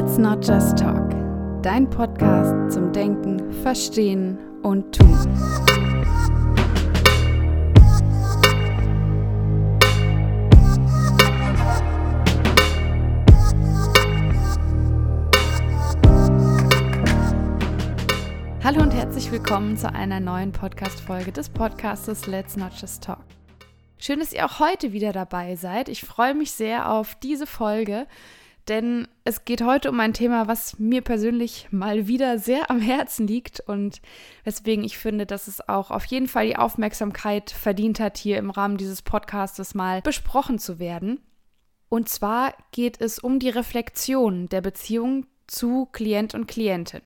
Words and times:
Let's 0.00 0.16
Not 0.16 0.46
Just 0.46 0.78
Talk, 0.78 1.10
dein 1.60 1.90
Podcast 1.90 2.72
zum 2.72 2.92
Denken, 2.92 3.52
Verstehen 3.64 4.38
und 4.62 4.96
Tun. 4.96 5.08
Hallo 18.62 18.82
und 18.82 18.94
herzlich 18.94 19.32
willkommen 19.32 19.76
zu 19.76 19.92
einer 19.92 20.20
neuen 20.20 20.52
Podcast-Folge 20.52 21.32
des 21.32 21.48
Podcastes 21.48 22.28
Let's 22.28 22.56
Not 22.56 22.70
Just 22.80 23.02
Talk. 23.02 23.24
Schön, 23.98 24.20
dass 24.20 24.32
ihr 24.32 24.46
auch 24.46 24.60
heute 24.60 24.92
wieder 24.92 25.12
dabei 25.12 25.56
seid. 25.56 25.88
Ich 25.88 26.02
freue 26.02 26.34
mich 26.36 26.52
sehr 26.52 26.88
auf 26.88 27.16
diese 27.16 27.48
Folge, 27.48 28.06
denn 28.68 29.08
es 29.24 29.44
geht 29.44 29.62
heute 29.62 29.90
um 29.90 29.98
ein 30.00 30.12
Thema, 30.12 30.46
was 30.48 30.78
mir 30.78 31.02
persönlich 31.02 31.68
mal 31.70 32.06
wieder 32.06 32.38
sehr 32.38 32.70
am 32.70 32.80
Herzen 32.80 33.26
liegt 33.26 33.60
und 33.60 34.00
weswegen 34.44 34.84
ich 34.84 34.98
finde, 34.98 35.26
dass 35.26 35.48
es 35.48 35.66
auch 35.68 35.90
auf 35.90 36.04
jeden 36.06 36.28
Fall 36.28 36.46
die 36.46 36.56
Aufmerksamkeit 36.56 37.50
verdient 37.50 38.00
hat, 38.00 38.18
hier 38.18 38.38
im 38.38 38.50
Rahmen 38.50 38.76
dieses 38.76 39.02
Podcastes 39.02 39.74
mal 39.74 40.02
besprochen 40.02 40.58
zu 40.58 40.78
werden. 40.78 41.20
Und 41.88 42.08
zwar 42.08 42.54
geht 42.70 43.00
es 43.00 43.18
um 43.18 43.38
die 43.38 43.48
Reflexion 43.48 44.48
der 44.48 44.60
Beziehung 44.60 45.26
zu 45.46 45.86
Klient 45.86 46.34
und 46.34 46.46
Klientin. 46.46 47.00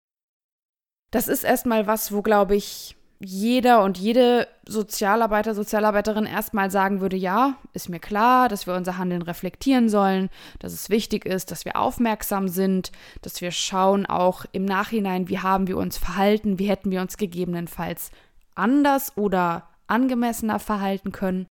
Das 1.12 1.28
ist 1.28 1.44
erstmal 1.44 1.86
was, 1.86 2.12
wo, 2.12 2.22
glaube 2.22 2.56
ich, 2.56 2.96
jeder 3.24 3.84
und 3.84 3.98
jede 3.98 4.48
Sozialarbeiter, 4.66 5.54
Sozialarbeiterin 5.54 6.26
erstmal 6.26 6.70
sagen 6.72 7.00
würde, 7.00 7.16
ja, 7.16 7.56
ist 7.72 7.88
mir 7.88 8.00
klar, 8.00 8.48
dass 8.48 8.66
wir 8.66 8.74
unser 8.74 8.98
Handeln 8.98 9.22
reflektieren 9.22 9.88
sollen, 9.88 10.28
dass 10.58 10.72
es 10.72 10.90
wichtig 10.90 11.24
ist, 11.24 11.52
dass 11.52 11.64
wir 11.64 11.76
aufmerksam 11.76 12.48
sind, 12.48 12.90
dass 13.22 13.40
wir 13.40 13.52
schauen 13.52 14.06
auch 14.06 14.44
im 14.50 14.64
Nachhinein, 14.64 15.28
wie 15.28 15.38
haben 15.38 15.68
wir 15.68 15.76
uns 15.76 15.98
verhalten, 15.98 16.58
wie 16.58 16.68
hätten 16.68 16.90
wir 16.90 17.00
uns 17.00 17.16
gegebenenfalls 17.16 18.10
anders 18.56 19.16
oder 19.16 19.68
angemessener 19.86 20.58
verhalten 20.58 21.12
können. 21.12 21.46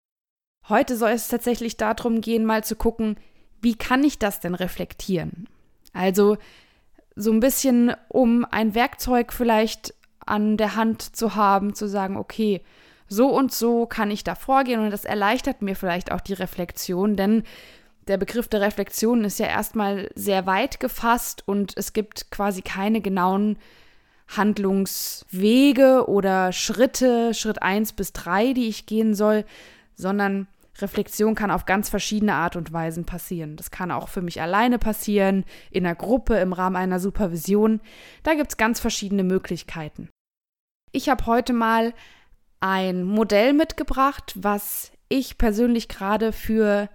Heute 0.68 0.98
soll 0.98 1.12
es 1.12 1.30
tatsächlich 1.30 1.78
darum 1.78 2.20
gehen, 2.22 2.46
mal 2.46 2.64
zu 2.64 2.76
gucken, 2.76 3.16
wie 3.62 3.76
kann 3.76 4.04
ich 4.04 4.20
das 4.20 4.42
denn 4.42 4.56
reflektieren? 4.56 5.48
Also 5.94 6.38
so 7.16 7.32
ein 7.32 7.40
bisschen, 7.40 7.94
um 8.10 8.46
ein 8.50 8.76
Werkzeug 8.76 9.32
vielleicht 9.32 9.94
an 10.26 10.58
der 10.58 10.76
Hand 10.76 11.16
zu 11.16 11.36
haben, 11.36 11.74
zu 11.74 11.88
sagen, 11.88 12.18
okay, 12.18 12.62
so 13.08 13.28
und 13.28 13.54
so 13.54 13.86
kann 13.86 14.10
ich 14.10 14.24
da 14.24 14.36
vorgehen. 14.36 14.80
Und 14.80 14.92
das 14.92 15.06
erleichtert 15.06 15.62
mir 15.62 15.76
vielleicht 15.76 16.12
auch 16.12 16.22
die 16.22 16.34
Reflexion, 16.34 17.16
denn 17.16 17.44
der 18.08 18.18
Begriff 18.18 18.48
der 18.48 18.62
Reflexion 18.62 19.24
ist 19.24 19.40
ja 19.40 19.48
erstmal 19.48 20.10
sehr 20.16 20.46
weit 20.46 20.80
gefasst 20.80 21.44
und 21.46 21.74
es 21.78 21.94
gibt 21.94 22.32
quasi 22.32 22.62
keine 22.62 23.02
genauen 23.02 23.58
Handlungswege 24.36 26.06
oder 26.08 26.52
Schritte, 26.52 27.34
Schritt 27.34 27.62
1 27.62 27.94
bis 27.94 28.14
3, 28.14 28.54
die 28.54 28.68
ich 28.68 28.86
gehen 28.86 29.14
soll, 29.14 29.46
sondern 29.96 30.48
Reflexion 30.82 31.36
kann 31.36 31.52
auf 31.52 31.66
ganz 31.66 31.90
verschiedene 31.90 32.34
Art 32.34 32.56
und 32.56 32.74
Weisen 32.74 33.06
passieren. 33.06 33.56
Das 33.56 33.72
kann 33.72 33.92
auch 33.92 34.08
für 34.08 34.22
mich 34.22 34.42
alleine 34.42 34.80
passieren, 34.80 35.46
in 35.70 35.86
einer 35.86 35.96
Gruppe, 35.96 36.36
im 36.36 36.54
Rahmen 36.54 36.76
einer 36.76 37.00
Supervision. 37.00 37.82
Da 38.24 38.34
gibt 38.34 38.52
es 38.52 38.58
ganz 38.58 38.80
verschiedene 38.80 39.24
Möglichkeiten. 39.24 40.10
Ich 40.92 41.10
habe 41.10 41.26
heute 41.26 41.54
mal 41.54 41.94
ein 42.60 43.04
Modell 43.04 43.54
mitgebracht, 43.54 44.34
was 44.36 44.92
ich 45.10 45.38
persönlich 45.38 45.88
gerade 45.88 46.32
für 46.32 46.90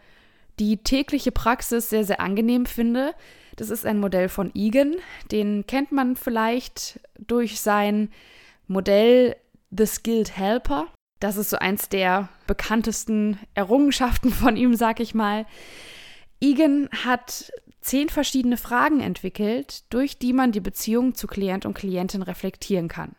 die 0.58 0.78
tägliche 0.78 1.32
Praxis 1.32 1.90
sehr, 1.90 2.04
sehr 2.04 2.20
angenehm 2.20 2.66
finde. 2.66 3.14
Das 3.56 3.70
ist 3.70 3.84
ein 3.84 3.98
Modell 3.98 4.28
von 4.28 4.50
Egan. 4.54 4.96
Den 5.30 5.66
kennt 5.66 5.92
man 5.92 6.16
vielleicht 6.16 7.00
durch 7.18 7.60
sein 7.60 8.10
Modell 8.66 9.36
The 9.70 9.86
Skilled 9.86 10.36
Helper. 10.36 10.86
Das 11.20 11.36
ist 11.36 11.50
so 11.50 11.56
eins 11.56 11.88
der 11.88 12.28
bekanntesten 12.46 13.38
Errungenschaften 13.54 14.30
von 14.30 14.56
ihm, 14.56 14.74
sag 14.74 15.00
ich 15.00 15.14
mal. 15.14 15.46
Egan 16.40 16.88
hat 17.04 17.50
zehn 17.80 18.08
verschiedene 18.08 18.56
Fragen 18.56 19.00
entwickelt, 19.00 19.84
durch 19.92 20.18
die 20.18 20.32
man 20.32 20.52
die 20.52 20.60
Beziehung 20.60 21.14
zu 21.14 21.26
Klient 21.26 21.64
und 21.64 21.74
Klientin 21.74 22.22
reflektieren 22.22 22.88
kann. 22.88 23.14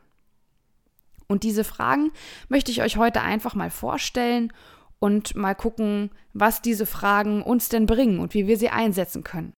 Und 1.28 1.44
diese 1.44 1.64
Fragen 1.64 2.12
möchte 2.48 2.72
ich 2.72 2.82
euch 2.82 2.98
heute 2.98 3.22
einfach 3.22 3.56
mal 3.56 3.70
vorstellen 3.70 4.54
und 5.00 5.36
mal 5.36 5.56
gucken, 5.56 6.12
was 6.34 6.62
diese 6.62 6.86
Fragen 6.86 7.42
uns 7.42 7.70
denn 7.70 7.86
bringen 7.86 8.20
und 8.20 8.34
wie 8.34 8.48
wir 8.48 8.58
sie 8.58 8.70
einsetzen 8.70 9.24
können. 9.24 9.54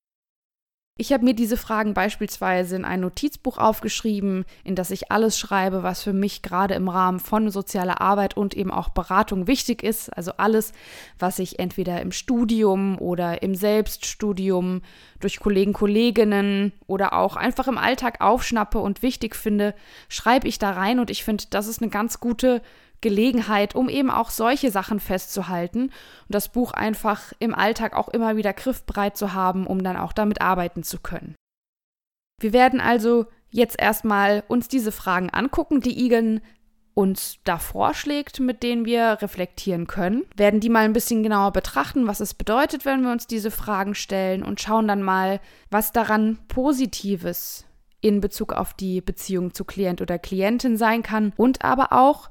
Ich 1.01 1.13
habe 1.13 1.23
mir 1.23 1.33
diese 1.33 1.55
Fragen 1.55 1.93
beispielsweise 1.93 2.75
in 2.75 2.83
ein 2.83 2.99
Notizbuch 2.99 3.57
aufgeschrieben, 3.57 4.43
in 4.65 4.75
das 4.75 4.91
ich 4.91 5.13
alles 5.13 5.39
schreibe, 5.39 5.81
was 5.81 6.03
für 6.03 6.11
mich 6.11 6.41
gerade 6.41 6.73
im 6.73 6.89
Rahmen 6.89 7.21
von 7.21 7.49
sozialer 7.51 8.01
Arbeit 8.01 8.35
und 8.35 8.53
eben 8.53 8.69
auch 8.69 8.89
Beratung 8.89 9.47
wichtig 9.47 9.81
ist. 9.81 10.09
Also 10.09 10.33
alles, 10.35 10.73
was 11.17 11.39
ich 11.39 11.57
entweder 11.57 12.01
im 12.01 12.11
Studium 12.11 12.99
oder 12.99 13.41
im 13.43 13.55
Selbststudium 13.55 14.81
durch 15.21 15.39
Kollegen, 15.39 15.71
Kolleginnen 15.71 16.73
oder 16.85 17.13
auch 17.13 17.37
einfach 17.37 17.69
im 17.69 17.77
Alltag 17.77 18.19
aufschnappe 18.19 18.79
und 18.79 19.01
wichtig 19.01 19.37
finde, 19.37 19.75
schreibe 20.09 20.49
ich 20.49 20.59
da 20.59 20.71
rein 20.71 20.99
und 20.99 21.09
ich 21.09 21.23
finde, 21.23 21.45
das 21.49 21.67
ist 21.67 21.81
eine 21.81 21.91
ganz 21.91 22.19
gute 22.19 22.61
Gelegenheit, 23.01 23.75
um 23.75 23.89
eben 23.89 24.09
auch 24.11 24.29
solche 24.29 24.71
Sachen 24.71 24.99
festzuhalten 24.99 25.83
und 25.83 25.91
das 26.27 26.49
Buch 26.49 26.71
einfach 26.71 27.33
im 27.39 27.55
Alltag 27.55 27.95
auch 27.95 28.09
immer 28.09 28.35
wieder 28.35 28.53
griffbereit 28.53 29.17
zu 29.17 29.33
haben, 29.33 29.67
um 29.67 29.83
dann 29.83 29.97
auch 29.97 30.13
damit 30.13 30.41
arbeiten 30.41 30.83
zu 30.83 30.99
können. 30.99 31.35
Wir 32.39 32.53
werden 32.53 32.81
also 32.81 33.25
jetzt 33.51 33.79
erstmal 33.79 34.43
uns 34.47 34.67
diese 34.67 34.91
Fragen 34.91 35.29
angucken, 35.29 35.81
die 35.81 36.05
Igen 36.05 36.41
uns 36.93 37.37
da 37.45 37.57
vorschlägt, 37.57 38.41
mit 38.41 38.61
denen 38.61 38.83
wir 38.83 39.21
reflektieren 39.21 39.87
können, 39.87 40.25
werden 40.35 40.59
die 40.59 40.67
mal 40.67 40.83
ein 40.83 40.91
bisschen 40.91 41.23
genauer 41.23 41.53
betrachten, 41.53 42.07
was 42.07 42.19
es 42.19 42.33
bedeutet, 42.33 42.83
wenn 42.83 43.03
wir 43.03 43.11
uns 43.11 43.25
diese 43.25 43.51
Fragen 43.51 43.95
stellen 43.95 44.43
und 44.43 44.59
schauen 44.59 44.87
dann 44.87 45.01
mal, 45.01 45.39
was 45.69 45.93
daran 45.93 46.39
Positives 46.49 47.65
in 48.01 48.19
Bezug 48.19 48.51
auf 48.51 48.73
die 48.73 48.99
Beziehung 48.99 49.53
zu 49.53 49.63
Klient 49.63 50.01
oder 50.01 50.19
Klientin 50.19 50.75
sein 50.75 51.01
kann 51.01 51.31
und 51.37 51.63
aber 51.63 51.93
auch, 51.93 52.29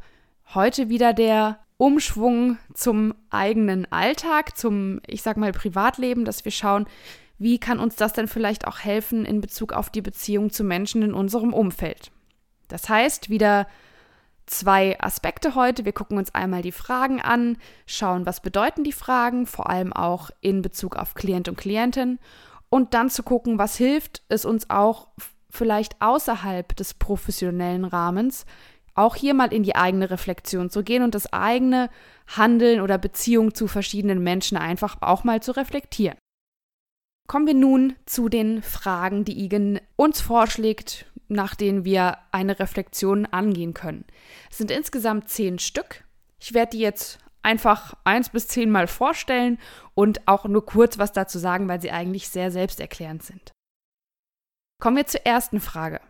Heute 0.55 0.89
wieder 0.89 1.13
der 1.13 1.59
Umschwung 1.77 2.57
zum 2.73 3.15
eigenen 3.29 3.91
Alltag, 3.93 4.57
zum, 4.57 5.01
ich 5.07 5.21
sag 5.21 5.37
mal, 5.37 5.53
Privatleben, 5.53 6.25
dass 6.25 6.47
wir 6.47 6.53
schauen, 6.53 6.87
wie 7.37 7.59
kann 7.59 7.79
uns 7.79 7.97
das 7.97 8.15
denn 8.15 8.29
vielleicht 8.29 8.67
auch 8.67 8.79
helfen 8.79 9.27
in 9.27 9.43
Bezug 9.43 9.75
auf 9.75 9.91
die 9.91 10.01
Beziehung 10.01 10.51
zu 10.51 10.65
Menschen 10.65 11.03
in 11.03 11.13
unserem 11.13 11.53
Umfeld. 11.53 12.11
Das 12.69 12.89
heißt, 12.89 13.29
wieder 13.29 13.67
zwei 14.47 14.99
Aspekte 14.99 15.55
heute. 15.55 15.85
Wir 15.85 15.93
gucken 15.93 16.17
uns 16.17 16.35
einmal 16.35 16.63
die 16.63 16.73
Fragen 16.73 17.21
an, 17.21 17.59
schauen, 17.85 18.25
was 18.25 18.41
bedeuten 18.41 18.85
die 18.85 18.93
Fragen, 18.93 19.47
vor 19.47 19.69
allem 19.69 19.93
auch 19.93 20.31
in 20.41 20.63
Bezug 20.63 20.97
auf 20.97 21.13
Klient 21.13 21.49
und 21.49 21.59
Klientin. 21.59 22.19
Und 22.71 22.95
dann 22.95 23.11
zu 23.11 23.23
gucken, 23.23 23.59
was 23.59 23.77
hilft 23.77 24.23
es 24.31 24.47
uns 24.47 24.71
auch 24.71 25.09
vielleicht 25.51 26.01
außerhalb 26.01 26.75
des 26.75 26.95
professionellen 26.95 27.85
Rahmens 27.85 28.47
auch 28.99 29.17
hier 29.17 29.33
mal 29.35 29.53
in 29.53 29.63
die 29.63 29.77
eigene 29.77 30.11
Reflexion 30.11 30.71
zu 30.71 30.83
gehen 30.83 31.03
und 31.03 31.15
das 31.15 31.33
eigene 31.33 31.89
Handeln 32.27 32.81
oder 32.81 32.99
Beziehung 32.99 33.55
zu 33.55 33.67
verschiedenen 33.67 34.23
Menschen 34.23 34.59
einfach 34.59 34.99
auch 35.01 35.25
mal 35.25 35.43
zu 35.43 35.57
reflektieren. 35.57 36.19
Kommen 37.29 37.47
wir 37.47 37.55
nun 37.55 37.95
zu 38.07 38.29
den 38.29 38.63
Fragen, 38.63 39.25
die 39.25 39.45
Igen 39.45 39.81
uns 39.97 40.21
vorschlägt, 40.21 41.07
nach 41.29 41.55
denen 41.55 41.85
wir 41.85 42.19
eine 42.33 42.59
Reflexion 42.59 43.27
angehen 43.27 43.75
können. 43.75 44.05
Es 44.51 44.59
sind 44.59 44.71
insgesamt 44.71 45.29
zehn 45.29 45.59
Stück. 45.59 46.05
Ich 46.41 46.55
werde 46.55 46.71
die 46.71 46.81
jetzt 46.81 47.19
einfach 47.43 47.95
eins 48.05 48.31
bis 48.31 48.49
zehn 48.49 48.71
Mal 48.71 48.87
vorstellen 48.87 49.59
und 49.95 50.27
auch 50.27 50.47
nur 50.47 50.65
kurz 50.65 50.99
was 50.99 51.13
dazu 51.13 51.39
sagen, 51.39 51.69
weil 51.69 51.81
sie 51.81 51.91
eigentlich 51.91 52.29
sehr 52.29 52.51
selbsterklärend 52.51 53.23
sind. 53.23 53.53
Kommen 54.81 54.97
wir 54.97 55.07
zur 55.07 55.27
ersten 55.27 55.61
Frage. 55.61 56.01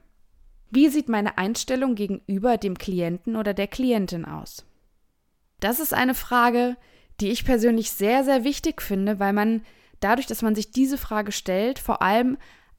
Wie 0.71 0.89
sieht 0.89 1.09
meine 1.09 1.39
Einstellung 1.39 1.95
gegenüber 1.95 2.57
dem 2.57 2.77
Klienten 2.77 3.37
oder 3.37 3.55
der 3.55 3.69
Klientin 3.69 4.25
aus? 4.25 4.65
Das 5.61 5.81
ist 5.81 5.95
eine 5.95 6.15
Frage, 6.15 6.77
die 7.21 7.31
ich 7.31 7.45
persönlich 7.45 7.91
sehr, 7.91 8.23
sehr 8.25 8.45
wichtig 8.45 8.83
finde, 8.83 9.19
weil 9.19 9.33
man 9.33 9.63
dadurch, 10.01 10.27
dass 10.27 10.43
man 10.43 10.55
sich 10.55 10.71
diese 10.71 10.99
Frage 10.99 11.33
stellt, 11.33 11.79
vor 11.79 12.03
allem 12.03 12.39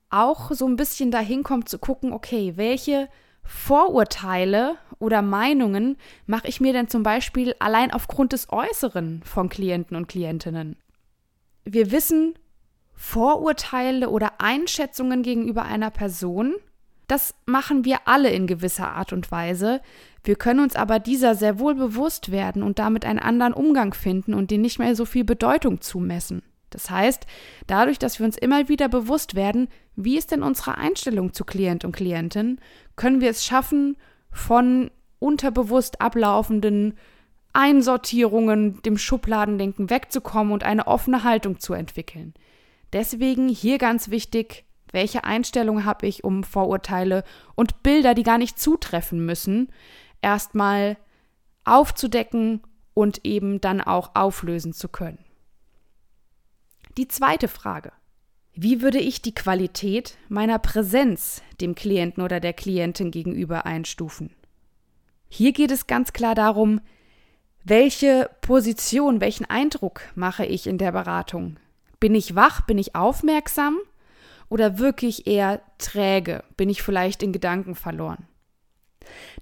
auch 0.10 0.52
so 0.52 0.68
ein 0.68 0.76
bisschen 0.76 1.12
dahin 1.12 1.44
kommt 1.44 1.68
zu 1.70 1.78
gucken, 1.78 2.14
okay, 2.14 2.54
welche 2.56 3.10
Vorurteile 3.44 4.78
oder 5.00 5.22
Meinungen 5.22 5.98
mache 6.26 6.48
ich 6.48 6.62
mir 6.62 6.74
denn 6.74 6.88
zum 6.88 7.04
Beispiel 7.04 7.56
allein 7.60 7.92
aufgrund 7.92 8.34
des 8.34 8.52
Äußeren 8.52 9.22
von 9.24 9.50
Klienten 9.50 9.98
und 9.98 10.08
Klientinnen? 10.08 10.78
Wir 11.66 11.92
wissen, 11.92 12.38
Vorurteile 12.94 14.10
oder 14.10 14.40
Einschätzungen 14.40 15.24
gegenüber 15.24 15.64
einer 15.64 15.90
Person 15.90 16.56
das 17.10 17.34
machen 17.46 17.86
wir 17.86 18.08
alle 18.08 18.30
in 18.30 18.48
gewisser 18.48 18.92
Art 18.94 19.14
und 19.14 19.32
Weise. 19.32 19.82
Wir 20.24 20.36
können 20.36 20.60
uns 20.60 20.76
aber 20.76 21.00
dieser 21.00 21.34
sehr 21.34 21.60
wohl 21.60 21.74
bewusst 21.74 22.32
werden 22.32 22.62
und 22.62 22.78
damit 22.78 23.04
einen 23.04 23.20
anderen 23.20 23.54
Umgang 23.54 23.94
finden 23.94 24.34
und 24.34 24.52
den 24.52 24.62
nicht 24.62 24.80
mehr 24.80 24.96
so 24.96 25.06
viel 25.06 25.24
Bedeutung 25.24 25.82
zumessen. 25.82 26.44
Das 26.70 26.92
heißt, 26.92 27.26
dadurch, 27.66 27.98
dass 27.98 28.20
wir 28.20 28.28
uns 28.28 28.38
immer 28.38 28.70
wieder 28.70 28.90
bewusst 28.90 29.34
werden, 29.34 29.70
wie 29.96 30.18
ist 30.18 30.32
denn 30.32 30.44
unsere 30.44 30.78
Einstellung 30.78 31.34
zu 31.34 31.44
Klient 31.46 31.84
und 31.84 31.96
Klientin, 31.96 32.60
können 32.96 33.22
wir 33.22 33.32
es 33.32 33.44
schaffen, 33.44 33.98
von 34.32 34.92
unterbewusst 35.18 36.00
ablaufenden 36.00 36.94
Einsortierungen, 37.54 38.84
dem 38.84 39.00
Schubladendenken 39.00 39.90
wegzukommen 39.90 40.54
und 40.54 40.64
eine 40.64 40.86
offene 40.86 41.24
Haltung 41.24 41.60
zu 41.60 41.74
entwickeln. 41.74 42.36
Deswegen 42.94 43.50
hier 43.50 43.80
ganz 43.80 44.12
wichtig, 44.12 44.66
welche 44.92 45.24
Einstellung 45.24 45.86
habe 45.86 46.08
ich, 46.08 46.24
um 46.24 46.44
Vorurteile 46.44 47.24
und 47.56 47.84
Bilder, 47.84 48.14
die 48.14 48.24
gar 48.24 48.38
nicht 48.38 48.60
zutreffen 48.60 49.26
müssen, 49.26 49.72
erstmal 50.22 50.98
aufzudecken 51.64 52.62
und 52.94 53.26
eben 53.26 53.62
dann 53.62 53.82
auch 53.82 54.16
auflösen 54.16 54.74
zu 54.74 54.90
können. 54.90 55.24
Die 56.98 57.08
zweite 57.08 57.48
Frage. 57.48 57.92
Wie 58.54 58.82
würde 58.82 59.00
ich 59.00 59.22
die 59.22 59.34
Qualität 59.34 60.18
meiner 60.28 60.60
Präsenz 60.60 61.42
dem 61.62 61.76
Klienten 61.76 62.22
oder 62.24 62.40
der 62.40 62.54
Klientin 62.54 63.12
gegenüber 63.12 63.66
einstufen? 63.66 64.36
Hier 65.30 65.54
geht 65.54 65.72
es 65.72 65.88
ganz 65.88 66.12
klar 66.12 66.36
darum, 66.36 66.82
welche 67.64 68.30
Position, 68.42 69.22
welchen 69.22 69.46
Eindruck 69.46 70.02
mache 70.16 70.46
ich 70.46 70.66
in 70.68 70.78
der 70.78 70.92
Beratung? 70.92 71.58
Bin 72.00 72.16
ich 72.16 72.36
wach, 72.36 72.62
bin 72.66 72.78
ich 72.78 72.96
aufmerksam 72.96 73.78
oder 74.50 74.80
wirklich 74.80 75.28
eher 75.28 75.62
träge? 75.78 76.44
Bin 76.58 76.70
ich 76.70 76.82
vielleicht 76.82 77.24
in 77.24 77.32
Gedanken 77.32 77.76
verloren? 77.76 78.28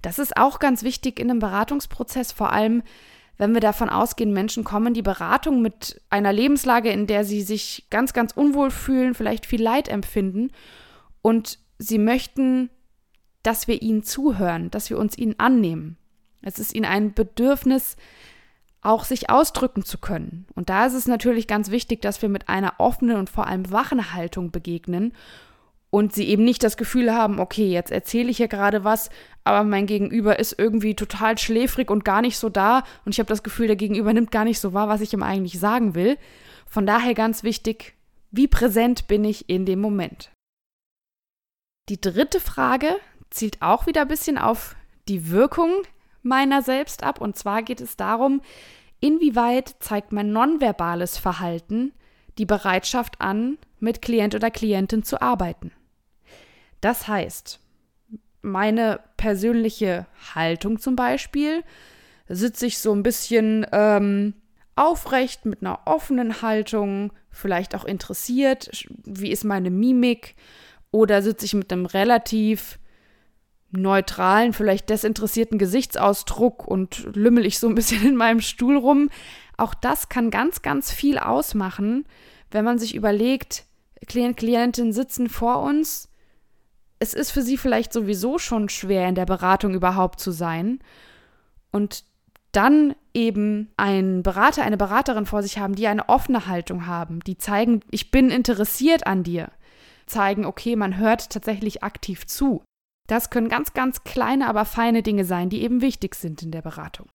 Das 0.02 0.18
ist 0.18 0.36
auch 0.36 0.58
ganz 0.58 0.82
wichtig 0.82 1.18
in 1.18 1.30
einem 1.30 1.40
Beratungsprozess, 1.40 2.32
vor 2.32 2.52
allem 2.52 2.82
wenn 3.38 3.54
wir 3.54 3.60
davon 3.60 3.88
ausgehen, 3.88 4.32
Menschen 4.32 4.64
kommen 4.64 4.94
die 4.94 5.02
Beratung 5.02 5.62
mit 5.62 6.02
einer 6.10 6.32
Lebenslage, 6.32 6.90
in 6.90 7.06
der 7.06 7.24
sie 7.24 7.42
sich 7.42 7.86
ganz, 7.88 8.12
ganz 8.12 8.32
unwohl 8.32 8.70
fühlen, 8.70 9.14
vielleicht 9.14 9.46
viel 9.46 9.62
Leid 9.62 9.88
empfinden 9.88 10.50
und 11.22 11.60
sie 11.78 11.98
möchten, 11.98 12.68
dass 13.44 13.68
wir 13.68 13.80
ihnen 13.80 14.02
zuhören, 14.02 14.72
dass 14.72 14.90
wir 14.90 14.98
uns 14.98 15.16
ihnen 15.16 15.38
annehmen. 15.38 15.96
Es 16.42 16.58
ist 16.58 16.74
ihnen 16.74 16.84
ein 16.84 17.14
Bedürfnis, 17.14 17.96
auch 18.80 19.04
sich 19.04 19.30
ausdrücken 19.30 19.84
zu 19.84 19.98
können. 19.98 20.46
Und 20.54 20.70
da 20.70 20.86
ist 20.86 20.94
es 20.94 21.06
natürlich 21.06 21.46
ganz 21.46 21.70
wichtig, 21.70 22.00
dass 22.02 22.22
wir 22.22 22.28
mit 22.28 22.48
einer 22.48 22.74
offenen 22.78 23.16
und 23.16 23.30
vor 23.30 23.46
allem 23.46 23.70
wachen 23.70 24.12
Haltung 24.14 24.50
begegnen 24.50 25.12
und 25.90 26.12
sie 26.12 26.28
eben 26.28 26.44
nicht 26.44 26.62
das 26.62 26.76
Gefühl 26.76 27.12
haben, 27.12 27.40
okay, 27.40 27.68
jetzt 27.70 27.90
erzähle 27.90 28.30
ich 28.30 28.36
hier 28.36 28.48
gerade 28.48 28.84
was, 28.84 29.10
aber 29.44 29.64
mein 29.64 29.86
Gegenüber 29.86 30.38
ist 30.38 30.58
irgendwie 30.58 30.94
total 30.94 31.38
schläfrig 31.38 31.90
und 31.90 32.04
gar 32.04 32.20
nicht 32.20 32.38
so 32.38 32.48
da 32.48 32.84
und 33.04 33.12
ich 33.12 33.18
habe 33.18 33.28
das 33.28 33.42
Gefühl, 33.42 33.66
der 33.66 33.76
Gegenüber 33.76 34.12
nimmt 34.12 34.30
gar 34.30 34.44
nicht 34.44 34.60
so 34.60 34.74
wahr, 34.74 34.88
was 34.88 35.00
ich 35.00 35.12
ihm 35.12 35.22
eigentlich 35.22 35.58
sagen 35.58 35.94
will. 35.94 36.18
Von 36.66 36.86
daher 36.86 37.14
ganz 37.14 37.42
wichtig, 37.42 37.94
wie 38.30 38.46
präsent 38.46 39.08
bin 39.08 39.24
ich 39.24 39.48
in 39.48 39.64
dem 39.64 39.80
Moment? 39.80 40.30
Die 41.88 42.00
dritte 42.00 42.40
Frage 42.40 42.88
zielt 43.30 43.62
auch 43.62 43.86
wieder 43.86 44.02
ein 44.02 44.08
bisschen 44.08 44.36
auf 44.36 44.76
die 45.08 45.30
Wirkung 45.30 45.70
meiner 46.28 46.62
selbst 46.62 47.02
ab 47.02 47.20
und 47.20 47.36
zwar 47.36 47.62
geht 47.62 47.80
es 47.80 47.96
darum, 47.96 48.40
inwieweit 49.00 49.76
zeigt 49.80 50.12
mein 50.12 50.32
nonverbales 50.32 51.18
Verhalten 51.18 51.92
die 52.38 52.46
Bereitschaft 52.46 53.20
an, 53.20 53.58
mit 53.80 54.02
Klient 54.02 54.34
oder 54.34 54.50
Klientin 54.50 55.02
zu 55.02 55.20
arbeiten. 55.20 55.72
Das 56.80 57.08
heißt, 57.08 57.60
meine 58.42 59.00
persönliche 59.16 60.06
Haltung 60.34 60.78
zum 60.78 60.94
Beispiel 60.94 61.64
sitze 62.28 62.66
ich 62.66 62.78
so 62.78 62.92
ein 62.92 63.02
bisschen 63.02 63.66
ähm, 63.72 64.34
aufrecht 64.76 65.44
mit 65.44 65.62
einer 65.62 65.80
offenen 65.86 66.42
Haltung, 66.42 67.12
vielleicht 67.30 67.74
auch 67.74 67.84
interessiert, 67.84 68.86
wie 69.04 69.30
ist 69.30 69.44
meine 69.44 69.70
Mimik, 69.70 70.36
oder 70.90 71.20
sitze 71.20 71.44
ich 71.44 71.54
mit 71.54 71.72
einem 71.72 71.86
relativ 71.86 72.78
neutralen, 73.70 74.52
vielleicht 74.52 74.88
desinteressierten 74.90 75.58
Gesichtsausdruck 75.58 76.66
und 76.66 77.14
lümmel 77.14 77.44
ich 77.44 77.58
so 77.58 77.68
ein 77.68 77.74
bisschen 77.74 78.06
in 78.06 78.16
meinem 78.16 78.40
Stuhl 78.40 78.76
rum. 78.76 79.10
Auch 79.56 79.74
das 79.74 80.08
kann 80.08 80.30
ganz, 80.30 80.62
ganz 80.62 80.90
viel 80.92 81.18
ausmachen, 81.18 82.06
wenn 82.50 82.64
man 82.64 82.78
sich 82.78 82.94
überlegt, 82.94 83.64
Klient, 84.06 84.36
Klientin 84.36 84.92
sitzen 84.92 85.28
vor 85.28 85.60
uns. 85.62 86.08
Es 86.98 87.14
ist 87.14 87.30
für 87.30 87.42
sie 87.42 87.56
vielleicht 87.56 87.92
sowieso 87.92 88.38
schon 88.38 88.68
schwer, 88.68 89.08
in 89.08 89.14
der 89.14 89.26
Beratung 89.26 89.74
überhaupt 89.74 90.20
zu 90.20 90.30
sein. 90.30 90.78
Und 91.70 92.04
dann 92.52 92.94
eben 93.12 93.70
einen 93.76 94.22
Berater, 94.22 94.62
eine 94.62 94.76
Beraterin 94.76 95.26
vor 95.26 95.42
sich 95.42 95.58
haben, 95.58 95.74
die 95.74 95.86
eine 95.86 96.08
offene 96.08 96.46
Haltung 96.46 96.86
haben, 96.86 97.20
die 97.20 97.36
zeigen, 97.36 97.80
ich 97.90 98.10
bin 98.10 98.30
interessiert 98.30 99.06
an 99.06 99.22
dir, 99.22 99.50
zeigen, 100.06 100.46
okay, 100.46 100.74
man 100.74 100.96
hört 100.96 101.30
tatsächlich 101.30 101.82
aktiv 101.82 102.26
zu. 102.26 102.62
Das 103.08 103.30
können 103.30 103.48
ganz, 103.48 103.72
ganz 103.72 104.04
kleine, 104.04 104.46
aber 104.48 104.64
feine 104.64 105.02
Dinge 105.02 105.24
sein, 105.24 105.48
die 105.48 105.62
eben 105.62 105.80
wichtig 105.80 106.14
sind 106.14 106.42
in 106.42 106.52
der 106.52 106.62
Beratung. 106.62 107.08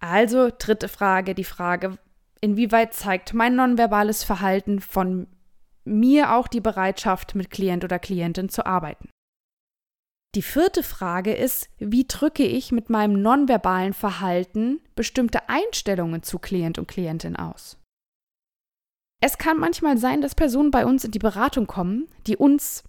Also 0.00 0.50
dritte 0.58 0.88
Frage, 0.88 1.34
die 1.34 1.44
Frage, 1.44 1.98
inwieweit 2.40 2.94
zeigt 2.94 3.34
mein 3.34 3.54
nonverbales 3.56 4.24
Verhalten 4.24 4.80
von 4.80 5.28
mir 5.84 6.34
auch 6.34 6.48
die 6.48 6.62
Bereitschaft, 6.62 7.34
mit 7.34 7.50
Klient 7.50 7.84
oder 7.84 7.98
Klientin 7.98 8.48
zu 8.48 8.64
arbeiten. 8.64 9.10
Die 10.34 10.42
vierte 10.42 10.82
Frage 10.82 11.32
ist, 11.34 11.68
wie 11.78 12.06
drücke 12.08 12.44
ich 12.44 12.72
mit 12.72 12.90
meinem 12.90 13.22
nonverbalen 13.22 13.92
Verhalten 13.92 14.80
bestimmte 14.96 15.48
Einstellungen 15.48 16.22
zu 16.22 16.38
Klient 16.38 16.78
und 16.78 16.88
Klientin 16.88 17.36
aus? 17.36 17.78
Es 19.22 19.38
kann 19.38 19.58
manchmal 19.58 19.96
sein, 19.96 20.22
dass 20.22 20.34
Personen 20.34 20.70
bei 20.70 20.84
uns 20.86 21.04
in 21.04 21.12
die 21.12 21.18
Beratung 21.18 21.66
kommen, 21.66 22.08
die 22.26 22.36
uns 22.36 22.82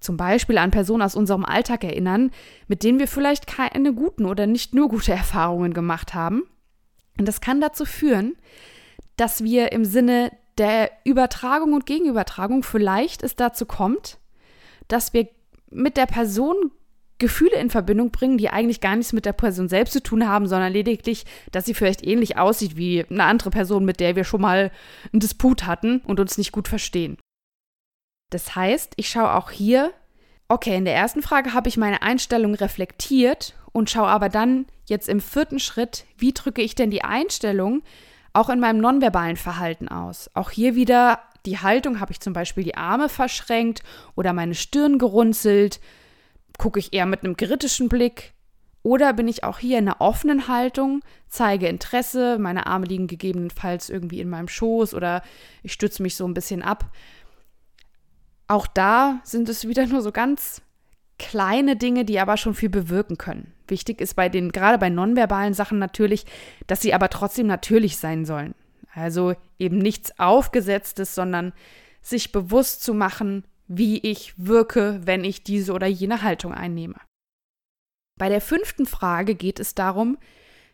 zum 0.00 0.16
Beispiel 0.16 0.58
an 0.58 0.70
Personen 0.70 1.02
aus 1.02 1.14
unserem 1.14 1.44
Alltag 1.44 1.84
erinnern, 1.84 2.30
mit 2.68 2.82
denen 2.82 2.98
wir 2.98 3.08
vielleicht 3.08 3.46
keine 3.46 3.92
guten 3.92 4.24
oder 4.24 4.46
nicht 4.46 4.74
nur 4.74 4.88
gute 4.88 5.12
Erfahrungen 5.20 5.74
gemacht 5.74 6.14
haben. 6.14 6.42
Und 7.18 7.28
das 7.28 7.40
kann 7.40 7.60
dazu 7.60 7.84
führen, 7.84 8.36
dass 9.16 9.44
wir 9.44 9.72
im 9.72 9.84
Sinne 9.84 10.32
der 10.58 10.90
Übertragung 11.04 11.74
und 11.74 11.86
Gegenübertragung 11.86 12.62
vielleicht 12.62 13.22
es 13.22 13.36
dazu 13.36 13.66
kommt, 13.66 14.18
dass 14.88 15.12
wir 15.12 15.28
mit 15.70 15.96
der 15.96 16.06
Person 16.06 16.70
Gefühle 17.18 17.56
in 17.56 17.70
Verbindung 17.70 18.10
bringen, 18.10 18.38
die 18.38 18.48
eigentlich 18.48 18.80
gar 18.80 18.96
nichts 18.96 19.12
mit 19.12 19.26
der 19.26 19.34
Person 19.34 19.68
selbst 19.68 19.92
zu 19.92 20.02
tun 20.02 20.26
haben, 20.26 20.48
sondern 20.48 20.72
lediglich, 20.72 21.24
dass 21.52 21.66
sie 21.66 21.74
vielleicht 21.74 22.04
ähnlich 22.04 22.38
aussieht 22.38 22.76
wie 22.76 23.04
eine 23.08 23.24
andere 23.24 23.50
Person, 23.50 23.84
mit 23.84 24.00
der 24.00 24.16
wir 24.16 24.24
schon 24.24 24.40
mal 24.40 24.72
einen 25.12 25.20
Disput 25.20 25.66
hatten 25.66 26.00
und 26.06 26.18
uns 26.18 26.38
nicht 26.38 26.50
gut 26.50 26.66
verstehen. 26.66 27.18
Das 28.30 28.54
heißt, 28.54 28.94
ich 28.96 29.10
schaue 29.10 29.34
auch 29.34 29.50
hier, 29.50 29.92
okay, 30.48 30.76
in 30.76 30.84
der 30.84 30.94
ersten 30.94 31.22
Frage 31.22 31.52
habe 31.52 31.68
ich 31.68 31.76
meine 31.76 32.02
Einstellung 32.02 32.54
reflektiert 32.54 33.54
und 33.72 33.90
schaue 33.90 34.08
aber 34.08 34.28
dann 34.28 34.66
jetzt 34.86 35.08
im 35.08 35.20
vierten 35.20 35.58
Schritt, 35.58 36.04
wie 36.16 36.32
drücke 36.32 36.62
ich 36.62 36.74
denn 36.74 36.90
die 36.90 37.04
Einstellung 37.04 37.82
auch 38.32 38.48
in 38.48 38.60
meinem 38.60 38.80
nonverbalen 38.80 39.36
Verhalten 39.36 39.88
aus. 39.88 40.30
Auch 40.34 40.50
hier 40.50 40.74
wieder 40.74 41.20
die 41.46 41.58
Haltung, 41.58 42.00
habe 42.00 42.12
ich 42.12 42.20
zum 42.20 42.32
Beispiel 42.32 42.64
die 42.64 42.76
Arme 42.76 43.08
verschränkt 43.08 43.82
oder 44.14 44.32
meine 44.32 44.54
Stirn 44.54 44.98
gerunzelt, 44.98 45.80
gucke 46.58 46.78
ich 46.78 46.92
eher 46.92 47.06
mit 47.06 47.24
einem 47.24 47.36
kritischen 47.36 47.88
Blick 47.88 48.34
oder 48.82 49.12
bin 49.12 49.28
ich 49.28 49.44
auch 49.44 49.58
hier 49.58 49.78
in 49.78 49.88
einer 49.88 50.00
offenen 50.00 50.48
Haltung, 50.48 51.02
zeige 51.28 51.68
Interesse, 51.68 52.38
meine 52.38 52.66
Arme 52.66 52.86
liegen 52.86 53.06
gegebenenfalls 53.06 53.90
irgendwie 53.90 54.20
in 54.20 54.30
meinem 54.30 54.48
Schoß 54.48 54.94
oder 54.94 55.22
ich 55.62 55.72
stütze 55.72 56.02
mich 56.02 56.16
so 56.16 56.26
ein 56.26 56.34
bisschen 56.34 56.62
ab. 56.62 56.90
Auch 58.50 58.66
da 58.66 59.20
sind 59.22 59.48
es 59.48 59.68
wieder 59.68 59.86
nur 59.86 60.02
so 60.02 60.10
ganz 60.10 60.60
kleine 61.20 61.76
Dinge, 61.76 62.04
die 62.04 62.18
aber 62.18 62.36
schon 62.36 62.54
viel 62.54 62.68
bewirken 62.68 63.16
können. 63.16 63.52
Wichtig 63.68 64.00
ist 64.00 64.14
bei 64.14 64.28
den, 64.28 64.50
gerade 64.50 64.76
bei 64.76 64.88
nonverbalen 64.88 65.54
Sachen 65.54 65.78
natürlich, 65.78 66.26
dass 66.66 66.80
sie 66.80 66.92
aber 66.92 67.10
trotzdem 67.10 67.46
natürlich 67.46 67.98
sein 67.98 68.24
sollen. 68.24 68.56
Also 68.92 69.34
eben 69.60 69.78
nichts 69.78 70.18
Aufgesetztes, 70.18 71.14
sondern 71.14 71.52
sich 72.02 72.32
bewusst 72.32 72.82
zu 72.82 72.92
machen, 72.92 73.44
wie 73.68 73.98
ich 73.98 74.34
wirke, 74.36 75.00
wenn 75.04 75.22
ich 75.22 75.44
diese 75.44 75.72
oder 75.72 75.86
jene 75.86 76.22
Haltung 76.22 76.52
einnehme. 76.52 76.96
Bei 78.18 78.28
der 78.28 78.40
fünften 78.40 78.86
Frage 78.86 79.36
geht 79.36 79.60
es 79.60 79.76
darum, 79.76 80.18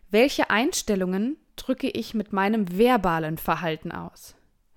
welche 0.09 0.49
Einstellungen 0.49 1.37
drücke 1.57 1.91
ich 1.91 2.15
mit 2.15 2.33
meinem 2.33 2.79
verbalen 2.79 3.37
Verhalten 3.37 3.93
aus? 3.93 4.35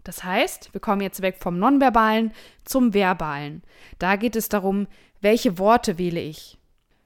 Das 0.09 0.23
heißt, 0.23 0.73
wir 0.73 0.81
kommen 0.81 1.01
jetzt 1.01 1.21
weg 1.21 1.37
vom 1.37 1.59
Nonverbalen 1.59 2.31
zum 2.65 2.95
Verbalen. 2.95 3.61
Da 3.99 4.15
geht 4.15 4.35
es 4.35 4.49
darum, 4.49 4.87
welche 5.21 5.59
Worte 5.59 5.99
wähle 5.99 6.19
ich? 6.19 6.57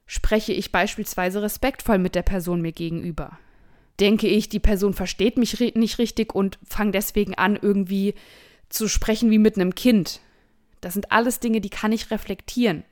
Spreche 0.06 0.54
ich 0.54 0.72
beispielsweise 0.72 1.42
respektvoll 1.42 1.98
mit 1.98 2.14
der 2.14 2.22
Person 2.22 2.62
mir 2.62 2.72
gegenüber? 2.72 3.38
Denke 4.00 4.26
ich, 4.26 4.48
die 4.48 4.58
Person 4.58 4.94
versteht 4.94 5.36
mich 5.36 5.60
nicht 5.74 5.98
richtig 5.98 6.34
und 6.34 6.58
fange 6.64 6.92
deswegen 6.92 7.34
an, 7.34 7.58
irgendwie 7.60 8.14
zu 8.70 8.88
sprechen 8.88 9.30
wie 9.30 9.36
mit 9.36 9.56
einem 9.56 9.74
Kind? 9.74 10.20
Das 10.80 10.94
sind 10.94 11.12
alles 11.12 11.40
Dinge, 11.40 11.60
die 11.60 11.68
kann 11.68 11.92
ich 11.92 12.10
reflektieren. 12.10 12.84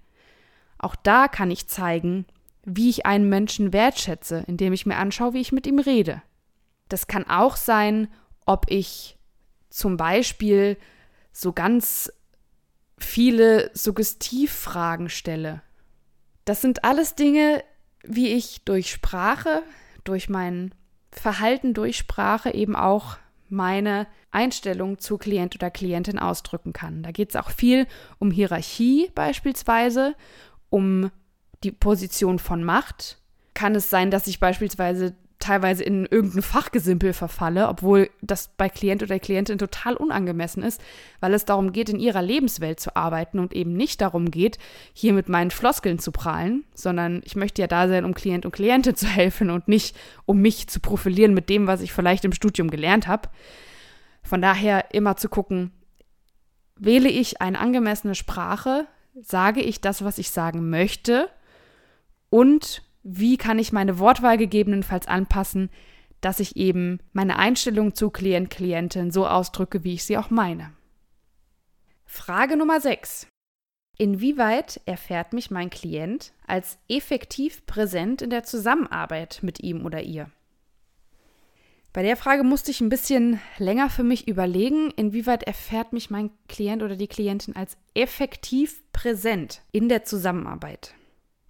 Auch 0.77 0.95
da 0.95 1.27
kann 1.27 1.51
ich 1.51 1.69
zeigen, 1.69 2.27
wie 2.67 2.91
ich 2.91 3.07
einen 3.07 3.31
Menschen 3.31 3.73
wertschätze, 3.73 4.45
indem 4.47 4.75
ich 4.75 4.85
mir 4.85 4.97
anschaue, 4.97 5.33
wie 5.33 5.41
ich 5.41 5.53
mit 5.53 5.67
ihm 5.67 5.79
rede. 5.79 6.21
Das 6.91 7.07
kann 7.07 7.27
auch 7.31 7.57
sein, 7.57 8.09
ob 8.45 8.67
ich 8.69 9.17
zum 9.73 9.97
Beispiel 9.97 10.77
so 11.33 11.53
ganz 11.53 12.13
viele 12.99 13.71
Suggestivfragen 13.75 15.09
stelle. 15.09 15.63
Das 16.45 16.61
sind 16.61 16.85
alles 16.85 17.15
Dinge, 17.15 17.65
wie 18.05 18.29
ich 18.29 18.65
durch 18.65 18.91
Sprache, 18.91 19.63
durch 20.05 20.29
mein 20.29 20.75
Verhalten 21.11 21.75
durch 21.75 21.97
Sprache 21.97 22.53
eben 22.55 22.77
auch 22.77 23.17
meine 23.49 24.07
Einstellung 24.31 24.99
zu 24.99 25.19
Klient 25.19 25.55
oder 25.55 25.71
Klientin 25.71 26.19
ausdrücken 26.19 26.73
kann. 26.73 27.03
Da 27.03 27.11
geht 27.11 27.31
es 27.31 27.37
auch 27.37 27.51
viel 27.51 27.87
um 28.19 28.31
Hierarchie 28.31 29.11
beispielsweise, 29.15 30.15
um 30.71 31.11
die 31.63 31.71
Position 31.71 32.39
von 32.39 32.65
Macht. 32.65 33.19
Kann 33.55 33.75
es 33.75 33.91
sein, 33.91 34.11
dass 34.11 34.27
ich 34.27 34.41
beispielsweise 34.41 35.15
teilweise 35.43 35.83
in 35.83 36.07
irgendein 36.07 36.43
Fachgesimpel 36.43 37.13
verfalle, 37.13 37.69
obwohl 37.69 38.11
das 38.21 38.49
bei 38.57 38.69
Klient 38.69 39.03
oder 39.03 39.19
Klientin 39.19 39.59
total 39.59 39.97
unangemessen 39.97 40.63
ist, 40.63 40.81
weil 41.21 41.35
es 41.35 41.45
darum 41.45 41.73
geht, 41.73 41.89
in 41.89 41.99
ihrer 41.99 42.23
Lebenswelt 42.23 42.79
zu 42.81 42.95
arbeiten 42.97 43.39
und 43.39 43.53
eben 43.53 43.73
nicht 43.73 44.01
darum 44.01 44.31
geht, 44.31 44.59
hier 44.93 45.13
mit 45.13 45.29
meinen 45.29 45.51
Floskeln 45.51 45.99
zu 45.99 46.13
prahlen, 46.13 46.65
sondern 46.75 47.23
ich 47.25 47.35
möchte 47.35 47.61
ja 47.61 47.67
da 47.67 47.89
sein, 47.89 48.05
um 48.05 48.15
Klient 48.15 48.47
und 48.47 48.53
Klientin 48.53 48.95
zu 48.97 49.07
helfen 49.07 49.51
und 49.51 49.69
nicht, 49.69 49.97
um 50.25 50.39
mich 50.39 50.69
zu 50.69 50.81
profilieren 50.81 51.35
mit 51.35 51.49
dem, 51.49 51.67
was 51.67 51.81
ich 51.81 51.93
vielleicht 51.93 52.25
im 52.25 52.33
Studium 52.33 52.71
gelernt 52.71 53.09
habe. 53.09 53.29
Von 54.23 54.41
daher 54.41 54.95
immer 54.95 55.17
zu 55.17 55.29
gucken, 55.29 55.73
wähle 56.77 57.09
ich 57.09 57.41
eine 57.41 57.59
angemessene 57.59 58.15
Sprache, 58.15 58.87
sage 59.21 59.61
ich 59.61 59.81
das, 59.81 60.05
was 60.05 60.19
ich 60.19 60.31
sagen 60.31 60.71
möchte 60.71 61.29
und 62.31 62.83
wie 63.03 63.37
kann 63.37 63.59
ich 63.59 63.73
meine 63.73 63.99
Wortwahl 63.99 64.39
gegebenenfalls 64.39 65.09
anpassen, 65.09 65.71
dass 66.21 66.41
ich 66.41 66.57
eben 66.57 67.01
meine 67.13 67.39
Einstellung 67.39 67.95
zu 67.95 68.11
Klient, 68.11 68.51
Klientin 68.51 69.11
so 69.11 69.27
ausdrücke, 69.27 69.85
wie 69.85 69.95
ich 69.95 70.05
sie 70.05 70.17
auch 70.17 70.31
meine. 70.31 70.73
Frage 72.05 72.57
Nummer 72.57 72.81
6. 72.81 73.27
Inwieweit 73.99 74.81
erfährt 74.87 75.33
mich 75.33 75.51
mein 75.51 75.71
Klient 75.71 76.33
als 76.47 76.79
effektiv 76.89 77.67
präsent 77.67 78.23
in 78.23 78.31
der 78.31 78.45
Zusammenarbeit 78.45 79.41
mit 79.43 79.61
ihm 79.61 79.85
oder 79.85 80.03
ihr? 80.03 80.31
Bei 81.93 82.03
der 82.03 82.17
Frage 82.17 82.43
musste 82.43 82.71
ich 82.71 82.81
ein 82.81 82.89
bisschen 82.89 83.39
länger 83.59 83.91
für 83.91 84.03
mich 84.03 84.27
überlegen, 84.27 84.91
inwieweit 84.93 85.43
erfährt 85.43 85.93
mich 85.93 86.09
mein 86.09 86.31
Klient 86.49 86.83
oder 86.83 86.97
die 86.97 87.07
Klientin 87.07 87.55
als 87.55 87.77
effektiv 87.95 88.83
präsent 88.93 89.63
in 89.73 89.91
der 89.91 90.05
Zusammenarbeit. 90.05 90.95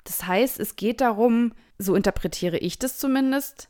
Das 0.05 0.27
heißt, 0.27 0.59
es 0.59 0.77
geht 0.77 1.01
darum, 1.01 1.53
so 1.79 1.95
interpretiere 1.95 2.59
ich 2.59 2.79
das 2.79 2.99
zumindest, 2.99 3.69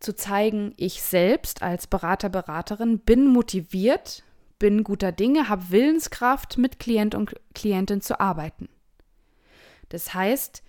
zu 0.00 0.14
zeigen, 0.14 0.74
ich 0.76 1.02
selbst 1.02 1.62
als 1.62 1.86
Berater, 1.86 2.28
Beraterin 2.28 2.98
bin 2.98 3.26
motiviert, 3.28 4.24
bin 4.58 4.84
guter 4.84 5.12
Dinge, 5.12 5.48
habe 5.48 5.70
Willenskraft, 5.70 6.58
mit 6.58 6.78
Klient 6.78 7.14
und 7.14 7.34
Klientin 7.54 8.00
zu 8.00 8.20
arbeiten. 8.20 8.68
Das 9.88 10.14
heißt, 10.14 10.62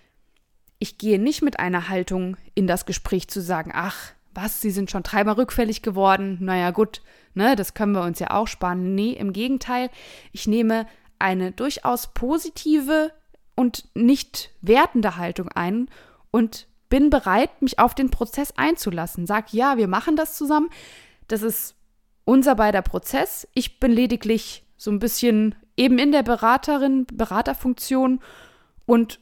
ich 0.78 0.98
gehe 0.98 1.18
nicht 1.18 1.42
mit 1.42 1.58
einer 1.58 1.88
Haltung 1.88 2.36
in 2.54 2.66
das 2.66 2.86
Gespräch 2.86 3.28
zu 3.28 3.40
sagen, 3.40 3.72
ach, 3.74 4.12
was, 4.32 4.60
Sie 4.60 4.70
sind 4.70 4.90
schon 4.90 5.02
dreimal 5.02 5.34
rückfällig 5.34 5.82
geworden, 5.82 6.38
naja 6.40 6.70
gut, 6.70 7.02
ne, 7.34 7.56
das 7.56 7.74
können 7.74 7.92
wir 7.92 8.02
uns 8.02 8.20
ja 8.20 8.30
auch 8.30 8.46
sparen. 8.46 8.94
Nee, 8.94 9.12
im 9.12 9.32
Gegenteil, 9.32 9.90
ich 10.32 10.46
nehme 10.46 10.86
eine 11.18 11.50
durchaus 11.50 12.12
positive 12.14 13.12
und 13.58 13.88
nicht 13.94 14.52
wertende 14.60 15.16
Haltung 15.16 15.48
ein 15.48 15.88
und 16.30 16.68
bin 16.88 17.10
bereit, 17.10 17.60
mich 17.60 17.80
auf 17.80 17.92
den 17.92 18.08
Prozess 18.08 18.52
einzulassen. 18.56 19.26
Sag, 19.26 19.52
ja, 19.52 19.76
wir 19.76 19.88
machen 19.88 20.14
das 20.14 20.36
zusammen. 20.36 20.70
Das 21.26 21.42
ist 21.42 21.74
unser 22.24 22.54
beider 22.54 22.82
Prozess. 22.82 23.48
Ich 23.54 23.80
bin 23.80 23.90
lediglich 23.90 24.64
so 24.76 24.92
ein 24.92 25.00
bisschen 25.00 25.56
eben 25.76 25.98
in 25.98 26.12
der 26.12 26.22
Beraterin, 26.22 27.04
Beraterfunktion 27.12 28.20
und 28.86 29.18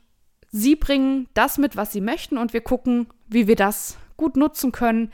sie 0.53 0.77
bringen 0.77 1.29
das 1.33 1.57
mit, 1.57 1.75
was 1.75 1.93
sie 1.93 2.03
möchten 2.03 2.37
und 2.37 2.53
wir 2.53 2.61
gucken, 2.61 3.07
wie 3.27 3.47
wir 3.47 3.57
das 3.57 3.97
gut 4.19 4.37
nutzen 4.37 4.71
können. 4.71 5.13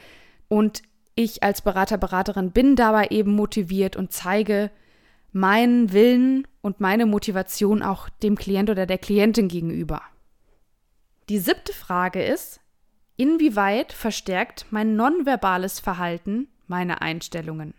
Und 0.49 0.83
ich 1.15 1.45
als 1.45 1.63
Berater, 1.63 1.97
Beraterin 1.97 2.51
bin 2.51 2.75
dabei 2.75 3.07
eben 3.11 3.37
motiviert 3.37 3.95
und 3.95 4.13
zeige, 4.13 4.73
meinen 5.33 5.93
Willen 5.93 6.47
und 6.61 6.81
meine 6.81 7.07
Motivation 7.07 7.83
auch 7.83 8.09
dem 8.09 8.37
Klient 8.37 8.71
oder 8.71 8.87
der 8.87 8.99
Klientin 8.99 9.49
gegenüber. 9.49 10.03
Die 11.29 11.39
siebte 11.39 11.73
Frage 11.73 12.23
ist, 12.23 12.61
inwieweit 13.17 13.93
verstärkt 13.93 14.67
mein 14.71 14.97
nonverbales 14.97 15.81
Verhalten 15.81 16.49
meine 16.67 17.01
Einstellungen? 17.01 17.75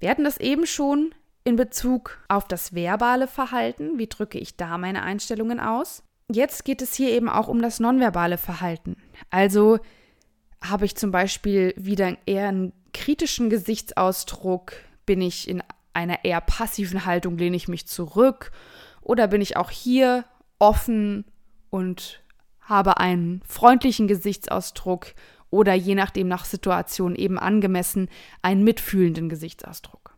Wir 0.00 0.10
hatten 0.10 0.24
das 0.24 0.38
eben 0.38 0.66
schon 0.66 1.14
in 1.44 1.56
Bezug 1.56 2.18
auf 2.28 2.48
das 2.48 2.74
verbale 2.74 3.28
Verhalten. 3.28 3.98
Wie 3.98 4.06
drücke 4.06 4.38
ich 4.38 4.56
da 4.56 4.78
meine 4.78 5.02
Einstellungen 5.02 5.60
aus? 5.60 6.02
Jetzt 6.30 6.64
geht 6.64 6.82
es 6.82 6.94
hier 6.94 7.10
eben 7.10 7.28
auch 7.28 7.48
um 7.48 7.60
das 7.60 7.80
nonverbale 7.80 8.38
Verhalten. 8.38 8.96
Also 9.30 9.78
habe 10.62 10.86
ich 10.86 10.96
zum 10.96 11.10
Beispiel 11.10 11.74
wieder 11.76 12.16
eher 12.26 12.48
einen 12.48 12.72
kritischen 12.94 13.50
Gesichtsausdruck, 13.50 14.72
bin 15.04 15.20
ich 15.20 15.48
in 15.48 15.62
einer 15.94 16.24
eher 16.24 16.40
passiven 16.40 17.04
Haltung 17.04 17.38
lehne 17.38 17.56
ich 17.56 17.68
mich 17.68 17.86
zurück 17.86 18.50
oder 19.00 19.28
bin 19.28 19.40
ich 19.40 19.56
auch 19.56 19.70
hier 19.70 20.24
offen 20.58 21.24
und 21.70 22.22
habe 22.60 22.98
einen 22.98 23.42
freundlichen 23.46 24.08
Gesichtsausdruck 24.08 25.14
oder 25.50 25.74
je 25.74 25.94
nachdem 25.94 26.28
nach 26.28 26.44
Situation 26.44 27.14
eben 27.14 27.38
angemessen 27.38 28.08
einen 28.42 28.64
mitfühlenden 28.64 29.28
Gesichtsausdruck. 29.28 30.16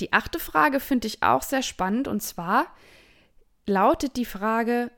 Die 0.00 0.12
achte 0.12 0.38
Frage 0.38 0.80
finde 0.80 1.06
ich 1.06 1.22
auch 1.22 1.42
sehr 1.42 1.62
spannend 1.62 2.08
und 2.08 2.22
zwar 2.22 2.66
lautet 3.66 4.16
die 4.16 4.24
Frage, 4.24 4.90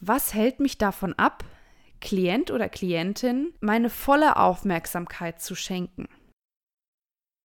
was 0.00 0.34
hält 0.34 0.60
mich 0.60 0.78
davon 0.78 1.14
ab, 1.14 1.44
Klient 2.00 2.50
oder 2.50 2.68
Klientin 2.68 3.52
meine 3.60 3.90
volle 3.90 4.36
Aufmerksamkeit 4.36 5.42
zu 5.42 5.54
schenken? 5.54 6.08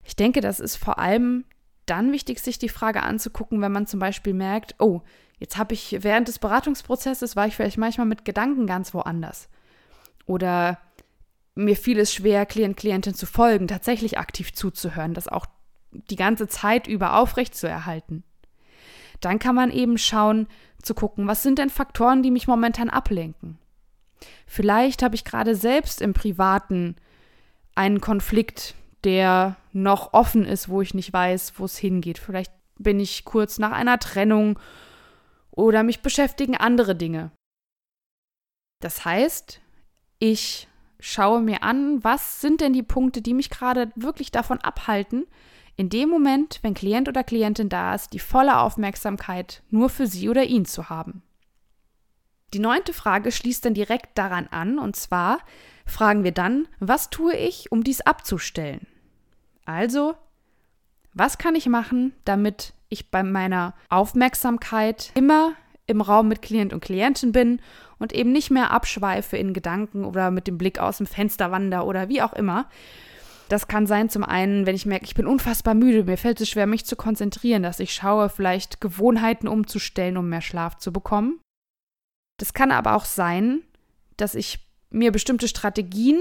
Ich 0.04 0.16
denke, 0.16 0.42
das 0.42 0.60
ist 0.60 0.76
vor 0.76 1.00
allem 1.00 1.46
dann 1.86 2.12
wichtig, 2.12 2.40
sich 2.40 2.60
die 2.60 2.70
Frage 2.70 3.04
anzugucken, 3.04 3.62
wenn 3.62 3.72
man 3.72 3.88
zum 3.88 4.00
Beispiel 4.00 4.34
merkt, 4.34 4.76
oh, 4.80 5.02
jetzt 5.40 5.58
habe 5.58 5.74
ich 5.74 5.98
während 6.02 6.28
des 6.28 6.40
Beratungsprozesses, 6.40 7.36
war 7.36 7.48
ich 7.48 7.56
vielleicht 7.56 7.78
manchmal 7.78 8.08
mit 8.08 8.26
Gedanken 8.26 8.68
ganz 8.68 8.94
woanders. 8.94 9.50
Oder 10.26 10.80
mir 11.56 11.76
fiel 11.76 12.00
es 12.00 12.14
schwer, 12.14 12.46
Klient, 12.46 12.78
Klientin 12.78 13.14
zu 13.14 13.26
folgen, 13.26 13.68
tatsächlich 13.68 14.18
aktiv 14.18 14.54
zuzuhören, 14.54 15.14
das 15.14 15.28
auch 15.28 15.46
die 15.92 16.16
ganze 16.16 16.48
Zeit 16.48 16.88
über 16.88 17.18
aufrecht 17.18 17.56
zu 17.56 17.68
erhalten. 17.68 18.24
Dann 19.22 19.40
kann 19.40 19.56
man 19.56 19.72
eben 19.72 19.98
schauen, 19.98 20.48
zu 20.82 20.94
gucken, 20.94 21.28
was 21.28 21.44
sind 21.44 21.60
denn 21.60 21.70
Faktoren, 21.70 22.24
die 22.24 22.32
mich 22.32 22.48
momentan 22.48 22.90
ablenken. 22.90 23.58
Vielleicht 24.46 25.04
habe 25.04 25.16
ich 25.16 25.24
gerade 25.24 25.56
selbst 25.56 26.02
im 26.02 26.14
Privaten 26.14 26.96
einen 27.76 28.02
Konflikt, 28.02 28.76
der 29.04 29.56
noch 29.72 30.14
offen 30.14 30.46
ist, 30.46 30.70
wo 30.70 30.82
ich 30.82 30.94
nicht 30.94 31.12
weiß, 31.12 31.54
wo 31.58 31.66
es 31.66 31.78
hingeht. 31.78 32.18
Vielleicht 32.18 32.52
bin 32.78 33.00
ich 33.00 33.26
kurz 33.26 33.60
nach 33.60 33.72
einer 33.72 34.00
Trennung 34.00 34.60
oder 35.52 35.84
mich 35.84 36.02
beschäftigen 36.02 36.58
andere 36.58 36.96
Dinge. 36.96 37.32
Das 38.80 39.06
heißt, 39.06 39.62
ich 40.20 40.68
schaue 41.00 41.42
mir 41.42 41.64
an, 41.64 42.04
was 42.04 42.42
sind 42.42 42.62
denn 42.62 42.74
die 42.74 42.84
Punkte, 42.84 43.22
die 43.22 43.34
mich 43.34 43.50
gerade 43.50 43.92
wirklich 43.96 44.32
davon 44.32 44.60
abhalten, 44.60 45.26
in 45.76 45.90
dem 45.90 46.10
Moment, 46.10 46.60
wenn 46.62 46.74
Klient 46.74 47.10
oder 47.10 47.24
Klientin 47.24 47.70
da 47.70 47.96
ist, 47.96 48.14
die 48.14 48.20
volle 48.20 48.60
Aufmerksamkeit 48.60 49.64
nur 49.70 49.90
für 49.90 50.08
sie 50.08 50.30
oder 50.30 50.44
ihn 50.44 50.66
zu 50.66 50.90
haben. 50.90 51.24
Die 52.54 52.60
neunte 52.60 52.94
Frage 52.94 53.32
schließt 53.32 53.66
dann 53.66 53.74
direkt 53.74 54.18
daran 54.18 54.48
an, 54.48 54.78
und 54.78 54.96
zwar 54.96 55.40
fragen 55.88 56.24
wir 56.24 56.32
dann, 56.32 56.68
was 56.80 57.10
tue 57.10 57.36
ich, 57.36 57.72
um 57.72 57.84
dies 57.84 58.02
abzustellen? 58.02 58.86
Also, 59.66 60.16
was 61.14 61.38
kann 61.38 61.56
ich 61.56 61.68
machen, 61.68 62.14
damit 62.26 62.74
ich 62.90 63.12
bei 63.12 63.24
meiner 63.24 63.74
Aufmerksamkeit 63.90 65.12
immer 65.16 65.54
im 65.86 66.02
Raum 66.02 66.28
mit 66.28 66.42
Klient 66.42 66.74
und 66.74 66.84
Klientin 66.84 67.32
bin 67.32 67.62
und 68.00 68.14
eben 68.14 68.32
nicht 68.32 68.52
mehr 68.52 68.72
abschweife 68.72 69.38
in 69.38 69.54
Gedanken 69.54 70.06
oder 70.06 70.32
mit 70.32 70.48
dem 70.48 70.58
Blick 70.58 70.80
aus 70.80 70.98
dem 70.98 71.08
Fenster 71.08 71.52
wander 71.52 71.86
oder 71.86 72.10
wie 72.10 72.22
auch 72.22 72.34
immer. 72.34 72.70
Das 73.50 73.68
kann 73.68 73.86
sein, 73.88 74.10
zum 74.10 74.24
einen, 74.24 74.66
wenn 74.66 74.76
ich 74.76 74.86
merke, 74.86 75.06
ich 75.06 75.16
bin 75.16 75.28
unfassbar 75.28 75.74
müde, 75.74 76.06
mir 76.06 76.18
fällt 76.18 76.42
es 76.42 76.50
schwer, 76.50 76.66
mich 76.66 76.86
zu 76.86 76.96
konzentrieren, 76.96 77.64
dass 77.64 77.80
ich 77.80 77.94
schaue, 77.94 78.30
vielleicht 78.30 78.82
Gewohnheiten 78.82 79.48
umzustellen, 79.48 80.18
um 80.18 80.30
mehr 80.30 80.42
Schlaf 80.42 80.78
zu 80.78 80.94
bekommen. 80.94 81.40
Das 82.40 82.54
kann 82.54 82.72
aber 82.72 82.96
auch 82.96 83.06
sein, 83.06 83.62
dass 84.18 84.36
ich 84.36 84.60
mir 84.90 85.12
bestimmte 85.12 85.48
Strategien 85.48 86.20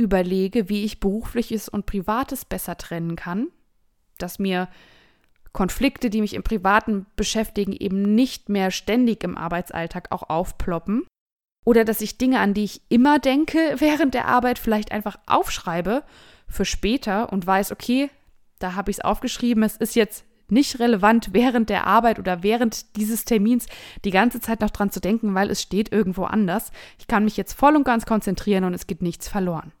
überlege, 0.00 0.68
wie 0.68 0.84
ich 0.84 0.98
berufliches 0.98 1.68
und 1.68 1.86
privates 1.86 2.44
besser 2.44 2.76
trennen 2.76 3.16
kann, 3.16 3.48
dass 4.18 4.38
mir 4.38 4.68
Konflikte, 5.52 6.10
die 6.10 6.20
mich 6.20 6.34
im 6.34 6.42
Privaten 6.42 7.06
beschäftigen, 7.16 7.72
eben 7.72 8.14
nicht 8.14 8.48
mehr 8.48 8.70
ständig 8.70 9.22
im 9.24 9.36
Arbeitsalltag 9.36 10.10
auch 10.10 10.30
aufploppen. 10.30 11.06
Oder 11.66 11.84
dass 11.84 12.00
ich 12.00 12.18
Dinge, 12.18 12.40
an 12.40 12.54
die 12.54 12.64
ich 12.64 12.82
immer 12.88 13.18
denke 13.18 13.58
während 13.78 14.14
der 14.14 14.26
Arbeit, 14.26 14.58
vielleicht 14.58 14.92
einfach 14.92 15.18
aufschreibe 15.26 16.02
für 16.48 16.64
später 16.64 17.32
und 17.32 17.46
weiß, 17.46 17.72
okay, 17.72 18.10
Da 18.58 18.74
habe 18.74 18.90
ich 18.90 18.98
es 18.98 19.04
aufgeschrieben. 19.04 19.62
Es 19.62 19.76
ist 19.76 19.94
jetzt 19.96 20.24
nicht 20.50 20.80
relevant, 20.80 21.30
während 21.32 21.70
der 21.70 21.86
Arbeit 21.86 22.18
oder 22.18 22.42
während 22.42 22.96
dieses 22.96 23.24
Termins 23.24 23.66
die 24.04 24.10
ganze 24.10 24.40
Zeit 24.40 24.60
noch 24.60 24.70
dran 24.70 24.90
zu 24.90 25.00
denken, 25.00 25.34
weil 25.34 25.50
es 25.50 25.62
steht 25.62 25.92
irgendwo 25.92 26.24
anders. 26.24 26.70
Ich 26.98 27.06
kann 27.06 27.24
mich 27.24 27.36
jetzt 27.36 27.54
voll 27.54 27.76
und 27.76 27.84
ganz 27.84 28.04
konzentrieren 28.04 28.64
und 28.64 28.74
es 28.74 28.86
geht 28.86 29.00
nichts 29.00 29.28
verloren. 29.28 29.72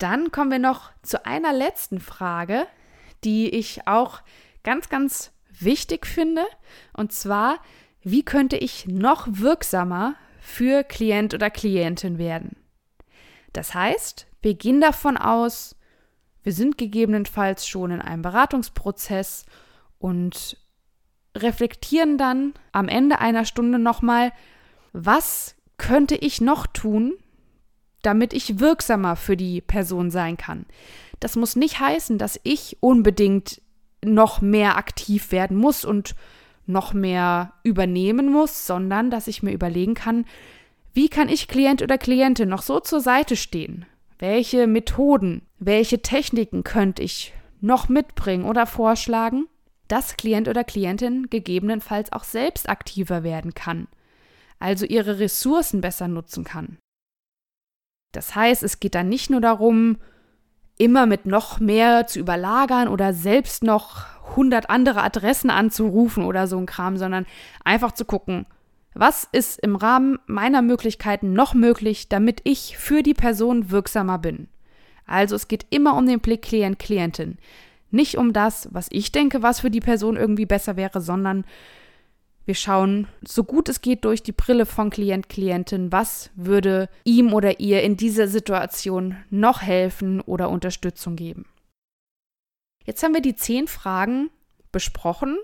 Dann 0.00 0.32
kommen 0.32 0.50
wir 0.50 0.58
noch 0.58 0.90
zu 1.02 1.26
einer 1.26 1.52
letzten 1.52 2.00
Frage, 2.00 2.66
die 3.22 3.50
ich 3.50 3.86
auch 3.86 4.22
ganz, 4.64 4.88
ganz 4.88 5.30
wichtig 5.50 6.06
finde. 6.06 6.42
Und 6.94 7.12
zwar, 7.12 7.60
wie 8.02 8.24
könnte 8.24 8.56
ich 8.56 8.86
noch 8.86 9.26
wirksamer 9.28 10.14
für 10.40 10.84
Klient 10.84 11.34
oder 11.34 11.50
Klientin 11.50 12.16
werden? 12.16 12.56
Das 13.52 13.74
heißt, 13.74 14.26
gehen 14.42 14.80
davon 14.80 15.18
aus, 15.18 15.76
wir 16.42 16.54
sind 16.54 16.78
gegebenenfalls 16.78 17.66
schon 17.66 17.90
in 17.90 18.00
einem 18.00 18.22
Beratungsprozess 18.22 19.44
und 19.98 20.56
reflektieren 21.36 22.16
dann 22.16 22.54
am 22.72 22.88
Ende 22.88 23.18
einer 23.18 23.44
Stunde 23.44 23.78
nochmal, 23.78 24.32
was 24.94 25.56
könnte 25.76 26.14
ich 26.14 26.40
noch 26.40 26.66
tun, 26.66 27.18
damit 28.02 28.32
ich 28.32 28.58
wirksamer 28.58 29.16
für 29.16 29.36
die 29.36 29.60
Person 29.60 30.10
sein 30.10 30.36
kann. 30.36 30.66
Das 31.20 31.36
muss 31.36 31.56
nicht 31.56 31.80
heißen, 31.80 32.18
dass 32.18 32.40
ich 32.42 32.78
unbedingt 32.80 33.60
noch 34.04 34.40
mehr 34.40 34.76
aktiv 34.76 35.32
werden 35.32 35.56
muss 35.56 35.84
und 35.84 36.14
noch 36.66 36.94
mehr 36.94 37.52
übernehmen 37.62 38.30
muss, 38.30 38.66
sondern 38.66 39.10
dass 39.10 39.26
ich 39.26 39.42
mir 39.42 39.52
überlegen 39.52 39.94
kann, 39.94 40.24
wie 40.92 41.08
kann 41.08 41.28
ich 41.28 41.48
Klient 41.48 41.82
oder 41.82 41.98
Klientin 41.98 42.48
noch 42.48 42.62
so 42.62 42.80
zur 42.80 43.00
Seite 43.00 43.36
stehen? 43.36 43.86
Welche 44.18 44.66
Methoden, 44.66 45.42
welche 45.58 46.02
Techniken 46.02 46.64
könnte 46.64 47.02
ich 47.02 47.32
noch 47.60 47.88
mitbringen 47.88 48.44
oder 48.44 48.66
vorschlagen, 48.66 49.46
dass 49.88 50.16
Klient 50.16 50.48
oder 50.48 50.64
Klientin 50.64 51.28
gegebenenfalls 51.30 52.12
auch 52.12 52.24
selbst 52.24 52.68
aktiver 52.68 53.22
werden 53.22 53.54
kann, 53.54 53.88
also 54.58 54.86
ihre 54.86 55.18
Ressourcen 55.18 55.80
besser 55.80 56.08
nutzen 56.08 56.44
kann. 56.44 56.78
Das 58.12 58.34
heißt, 58.34 58.62
es 58.62 58.80
geht 58.80 58.94
dann 58.94 59.08
nicht 59.08 59.30
nur 59.30 59.40
darum, 59.40 59.98
immer 60.78 61.06
mit 61.06 61.26
noch 61.26 61.60
mehr 61.60 62.06
zu 62.06 62.18
überlagern 62.18 62.88
oder 62.88 63.12
selbst 63.12 63.62
noch 63.62 64.06
100 64.30 64.70
andere 64.70 65.02
Adressen 65.02 65.50
anzurufen 65.50 66.24
oder 66.24 66.46
so 66.46 66.56
ein 66.56 66.66
Kram, 66.66 66.96
sondern 66.96 67.26
einfach 67.64 67.92
zu 67.92 68.04
gucken, 68.04 68.46
was 68.94 69.28
ist 69.30 69.60
im 69.60 69.76
Rahmen 69.76 70.18
meiner 70.26 70.62
Möglichkeiten 70.62 71.32
noch 71.32 71.54
möglich, 71.54 72.08
damit 72.08 72.40
ich 72.44 72.76
für 72.78 73.02
die 73.02 73.14
Person 73.14 73.70
wirksamer 73.70 74.18
bin. 74.18 74.48
Also 75.06 75.36
es 75.36 75.48
geht 75.48 75.66
immer 75.70 75.96
um 75.96 76.06
den 76.06 76.20
Blick 76.20 76.42
Klient-Klientin. 76.42 77.38
Nicht 77.90 78.16
um 78.16 78.32
das, 78.32 78.68
was 78.72 78.86
ich 78.90 79.12
denke, 79.12 79.42
was 79.42 79.60
für 79.60 79.70
die 79.70 79.80
Person 79.80 80.16
irgendwie 80.16 80.46
besser 80.46 80.76
wäre, 80.76 81.00
sondern 81.00 81.44
wir 82.44 82.54
schauen 82.54 83.06
so 83.22 83.44
gut 83.44 83.68
es 83.68 83.80
geht 83.80 84.04
durch 84.04 84.22
die 84.22 84.32
Brille 84.32 84.66
von 84.66 84.90
Klient, 84.90 85.28
Klientin, 85.28 85.92
was 85.92 86.30
würde 86.34 86.88
ihm 87.04 87.32
oder 87.32 87.60
ihr 87.60 87.82
in 87.82 87.96
dieser 87.96 88.28
Situation 88.28 89.16
noch 89.30 89.62
helfen 89.62 90.20
oder 90.20 90.50
Unterstützung 90.50 91.16
geben. 91.16 91.46
Jetzt 92.84 93.02
haben 93.02 93.14
wir 93.14 93.22
die 93.22 93.36
zehn 93.36 93.68
Fragen 93.68 94.30
besprochen, 94.72 95.38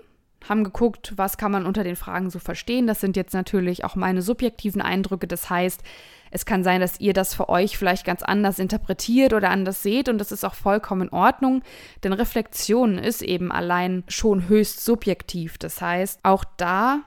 haben 0.49 0.63
geguckt, 0.63 1.13
was 1.15 1.37
kann 1.37 1.51
man 1.51 1.65
unter 1.65 1.83
den 1.83 1.95
Fragen 1.95 2.29
so 2.29 2.39
verstehen. 2.39 2.87
Das 2.87 3.01
sind 3.01 3.15
jetzt 3.15 3.33
natürlich 3.33 3.83
auch 3.83 3.95
meine 3.95 4.21
subjektiven 4.21 4.81
Eindrücke. 4.81 5.27
Das 5.27 5.49
heißt, 5.49 5.83
es 6.31 6.45
kann 6.45 6.63
sein, 6.63 6.81
dass 6.81 6.99
ihr 6.99 7.13
das 7.13 7.33
für 7.33 7.49
euch 7.49 7.77
vielleicht 7.77 8.05
ganz 8.05 8.23
anders 8.23 8.59
interpretiert 8.59 9.33
oder 9.33 9.49
anders 9.49 9.83
seht 9.83 10.09
und 10.09 10.17
das 10.17 10.31
ist 10.31 10.43
auch 10.43 10.55
vollkommen 10.55 11.03
in 11.03 11.13
Ordnung, 11.13 11.63
denn 12.03 12.13
Reflexion 12.13 12.97
ist 12.97 13.21
eben 13.21 13.51
allein 13.51 14.03
schon 14.07 14.49
höchst 14.49 14.83
subjektiv. 14.83 15.57
Das 15.57 15.81
heißt, 15.81 16.19
auch 16.23 16.43
da 16.57 17.01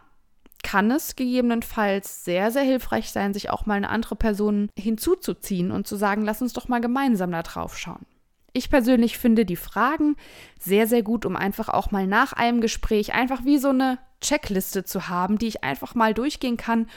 kann 0.62 0.90
es 0.90 1.16
gegebenenfalls 1.16 2.24
sehr, 2.24 2.50
sehr 2.50 2.62
hilfreich 2.62 3.10
sein, 3.10 3.32
sich 3.32 3.50
auch 3.50 3.66
mal 3.66 3.74
eine 3.74 3.88
andere 3.88 4.16
Person 4.16 4.70
hinzuzuziehen 4.78 5.70
und 5.70 5.86
zu 5.86 5.96
sagen, 5.96 6.22
lass 6.22 6.42
uns 6.42 6.52
doch 6.52 6.68
mal 6.68 6.80
gemeinsam 6.80 7.32
da 7.32 7.42
drauf 7.42 7.78
schauen. 7.78 8.04
Ich 8.52 8.70
persönlich 8.70 9.18
finde 9.18 9.44
die 9.44 9.56
Fragen 9.56 10.16
sehr, 10.58 10.86
sehr 10.86 11.02
gut, 11.02 11.24
um 11.24 11.36
einfach 11.36 11.68
auch 11.68 11.90
mal 11.90 12.06
nach 12.06 12.32
einem 12.32 12.60
Gespräch 12.60 13.14
einfach 13.14 13.44
wie 13.44 13.58
so 13.58 13.68
eine 13.68 13.98
Checkliste 14.20 14.84
zu 14.84 15.08
haben, 15.08 15.38
die 15.38 15.48
ich 15.48 15.64
einfach 15.64 15.94
mal 15.94 16.14
durchgehen 16.14 16.56
kann, 16.56 16.88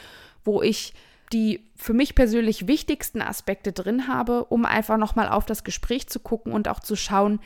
wo 0.44 0.62
ich 0.62 0.94
die 1.32 1.64
für 1.76 1.94
mich 1.94 2.14
persönlich 2.14 2.66
wichtigsten 2.66 3.22
Aspekte 3.22 3.72
drin 3.72 4.08
habe, 4.08 4.44
um 4.44 4.64
einfach 4.64 4.98
nochmal 4.98 5.28
auf 5.28 5.46
das 5.46 5.64
Gespräch 5.64 6.08
zu 6.08 6.20
gucken 6.20 6.52
und 6.52 6.68
auch 6.68 6.80
zu 6.80 6.96
schauen, 6.96 7.40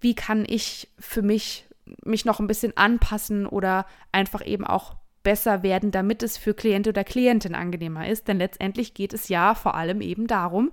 wie 0.00 0.14
kann 0.14 0.44
ich 0.48 0.88
für 0.98 1.22
mich 1.22 1.66
mich 2.04 2.24
noch 2.24 2.38
ein 2.40 2.46
bisschen 2.46 2.76
anpassen 2.76 3.46
oder 3.46 3.86
einfach 4.12 4.46
eben 4.46 4.64
auch 4.64 4.94
besser 5.22 5.62
werden, 5.62 5.90
damit 5.90 6.22
es 6.22 6.36
für 6.36 6.54
Klient 6.54 6.88
oder 6.88 7.04
Klientin 7.04 7.54
angenehmer 7.54 8.08
ist. 8.08 8.28
Denn 8.28 8.38
letztendlich 8.38 8.94
geht 8.94 9.12
es 9.12 9.28
ja 9.28 9.54
vor 9.54 9.74
allem 9.74 10.00
eben 10.00 10.26
darum, 10.26 10.70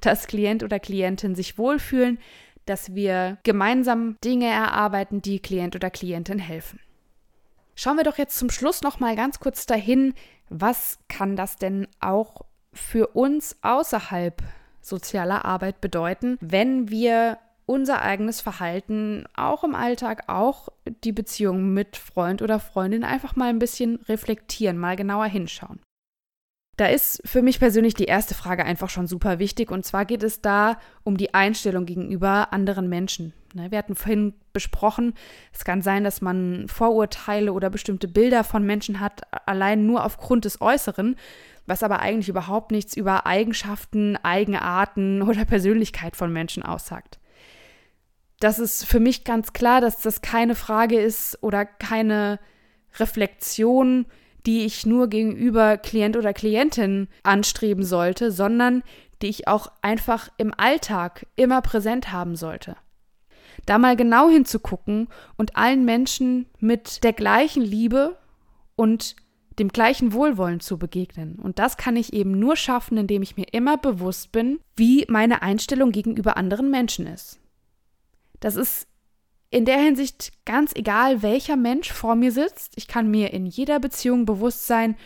dass 0.00 0.26
Klient 0.26 0.62
oder 0.62 0.78
Klientin 0.78 1.34
sich 1.34 1.58
wohlfühlen, 1.58 2.18
dass 2.66 2.94
wir 2.94 3.38
gemeinsam 3.44 4.16
Dinge 4.24 4.46
erarbeiten, 4.46 5.22
die 5.22 5.40
Klient 5.40 5.74
oder 5.74 5.90
Klientin 5.90 6.38
helfen. 6.38 6.80
Schauen 7.74 7.96
wir 7.96 8.04
doch 8.04 8.18
jetzt 8.18 8.38
zum 8.38 8.50
Schluss 8.50 8.82
noch 8.82 9.00
mal 9.00 9.16
ganz 9.16 9.40
kurz 9.40 9.64
dahin, 9.64 10.14
was 10.48 10.98
kann 11.08 11.36
das 11.36 11.56
denn 11.56 11.86
auch 12.00 12.42
für 12.72 13.08
uns 13.08 13.56
außerhalb 13.62 14.42
sozialer 14.80 15.44
Arbeit 15.44 15.80
bedeuten, 15.80 16.38
wenn 16.40 16.90
wir 16.90 17.38
unser 17.68 18.00
eigenes 18.00 18.40
Verhalten 18.40 19.26
auch 19.36 19.62
im 19.62 19.74
Alltag, 19.74 20.24
auch 20.26 20.70
die 21.04 21.12
Beziehung 21.12 21.74
mit 21.74 21.98
Freund 21.98 22.40
oder 22.40 22.60
Freundin 22.60 23.04
einfach 23.04 23.36
mal 23.36 23.50
ein 23.50 23.58
bisschen 23.58 23.96
reflektieren, 24.08 24.78
mal 24.78 24.96
genauer 24.96 25.26
hinschauen. 25.26 25.80
Da 26.78 26.86
ist 26.86 27.20
für 27.26 27.42
mich 27.42 27.58
persönlich 27.58 27.94
die 27.94 28.04
erste 28.04 28.34
Frage 28.34 28.64
einfach 28.64 28.88
schon 28.88 29.06
super 29.06 29.38
wichtig 29.38 29.70
und 29.70 29.84
zwar 29.84 30.06
geht 30.06 30.22
es 30.22 30.40
da 30.40 30.78
um 31.04 31.18
die 31.18 31.34
Einstellung 31.34 31.84
gegenüber 31.84 32.52
anderen 32.52 32.88
Menschen. 32.88 33.34
Ne, 33.52 33.70
wir 33.70 33.78
hatten 33.78 33.96
vorhin 33.96 34.32
besprochen, 34.52 35.14
es 35.52 35.64
kann 35.64 35.82
sein, 35.82 36.04
dass 36.04 36.22
man 36.22 36.68
Vorurteile 36.68 37.52
oder 37.52 37.68
bestimmte 37.68 38.08
Bilder 38.08 38.44
von 38.44 38.64
Menschen 38.64 39.00
hat, 39.00 39.22
allein 39.46 39.86
nur 39.86 40.04
aufgrund 40.04 40.44
des 40.46 40.60
Äußeren, 40.60 41.16
was 41.66 41.82
aber 41.82 42.00
eigentlich 42.00 42.28
überhaupt 42.30 42.70
nichts 42.70 42.96
über 42.96 43.26
Eigenschaften, 43.26 44.16
Eigenarten 44.16 45.20
oder 45.28 45.44
Persönlichkeit 45.44 46.16
von 46.16 46.32
Menschen 46.32 46.62
aussagt. 46.62 47.17
Das 48.40 48.58
ist 48.58 48.84
für 48.84 49.00
mich 49.00 49.24
ganz 49.24 49.52
klar, 49.52 49.80
dass 49.80 50.00
das 50.00 50.22
keine 50.22 50.54
Frage 50.54 51.00
ist 51.00 51.42
oder 51.42 51.64
keine 51.66 52.38
Reflexion, 52.98 54.06
die 54.46 54.64
ich 54.64 54.86
nur 54.86 55.08
gegenüber 55.08 55.76
Klient 55.76 56.16
oder 56.16 56.32
Klientin 56.32 57.08
anstreben 57.22 57.84
sollte, 57.84 58.30
sondern 58.30 58.82
die 59.22 59.28
ich 59.28 59.48
auch 59.48 59.72
einfach 59.82 60.28
im 60.36 60.54
Alltag 60.56 61.26
immer 61.36 61.60
präsent 61.60 62.12
haben 62.12 62.36
sollte 62.36 62.76
da 63.68 63.78
mal 63.78 63.96
genau 63.96 64.30
hinzugucken 64.30 65.08
und 65.36 65.56
allen 65.56 65.84
Menschen 65.84 66.46
mit 66.58 67.04
der 67.04 67.12
gleichen 67.12 67.62
Liebe 67.62 68.16
und 68.76 69.16
dem 69.58 69.68
gleichen 69.68 70.12
Wohlwollen 70.12 70.60
zu 70.60 70.78
begegnen. 70.78 71.38
Und 71.38 71.58
das 71.58 71.76
kann 71.76 71.96
ich 71.96 72.12
eben 72.12 72.38
nur 72.38 72.56
schaffen, 72.56 72.96
indem 72.96 73.22
ich 73.22 73.36
mir 73.36 73.46
immer 73.52 73.76
bewusst 73.76 74.32
bin, 74.32 74.60
wie 74.76 75.04
meine 75.08 75.42
Einstellung 75.42 75.90
gegenüber 75.90 76.36
anderen 76.36 76.70
Menschen 76.70 77.06
ist. 77.06 77.40
Das 78.40 78.56
ist 78.56 78.86
in 79.50 79.64
der 79.64 79.78
Hinsicht 79.78 80.32
ganz 80.44 80.72
egal, 80.74 81.22
welcher 81.22 81.56
Mensch 81.56 81.92
vor 81.92 82.14
mir 82.14 82.32
sitzt. 82.32 82.74
Ich 82.76 82.86
kann 82.86 83.10
mir 83.10 83.32
in 83.32 83.46
jeder 83.46 83.80
Beziehung 83.80 84.26
bewusst 84.26 84.66
sein, 84.66 84.96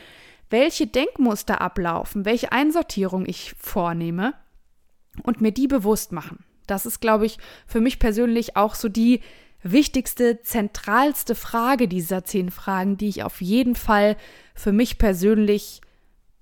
welche 0.51 0.87
Denkmuster 0.87 1.61
ablaufen, 1.61 2.25
welche 2.25 2.53
Einsortierung 2.53 3.25
ich 3.27 3.55
vornehme 3.59 4.35
und 5.23 5.41
mir 5.41 5.53
die 5.53 5.69
bewusst 5.69 6.13
machen. 6.13 6.45
Das 6.67 6.87
ist, 6.87 7.01
glaube 7.01 7.27
ich, 7.27 7.39
für 7.67 7.81
mich 7.81 7.99
persönlich 7.99 8.57
auch 8.57 8.75
so 8.75 8.89
die 8.89 9.21
wichtigste, 9.63 10.43
zentralste 10.43 11.35
Frage 11.35 11.89
dieser 11.89 12.25
zehn 12.25 12.51
Fragen, 12.51 12.97
die 12.97 13.09
ich 13.09 13.23
auf 13.23 13.41
jeden 13.41 13.75
Fall 13.75 14.17
für 14.55 14.73
mich 14.73 14.99
persönlich 14.99 15.81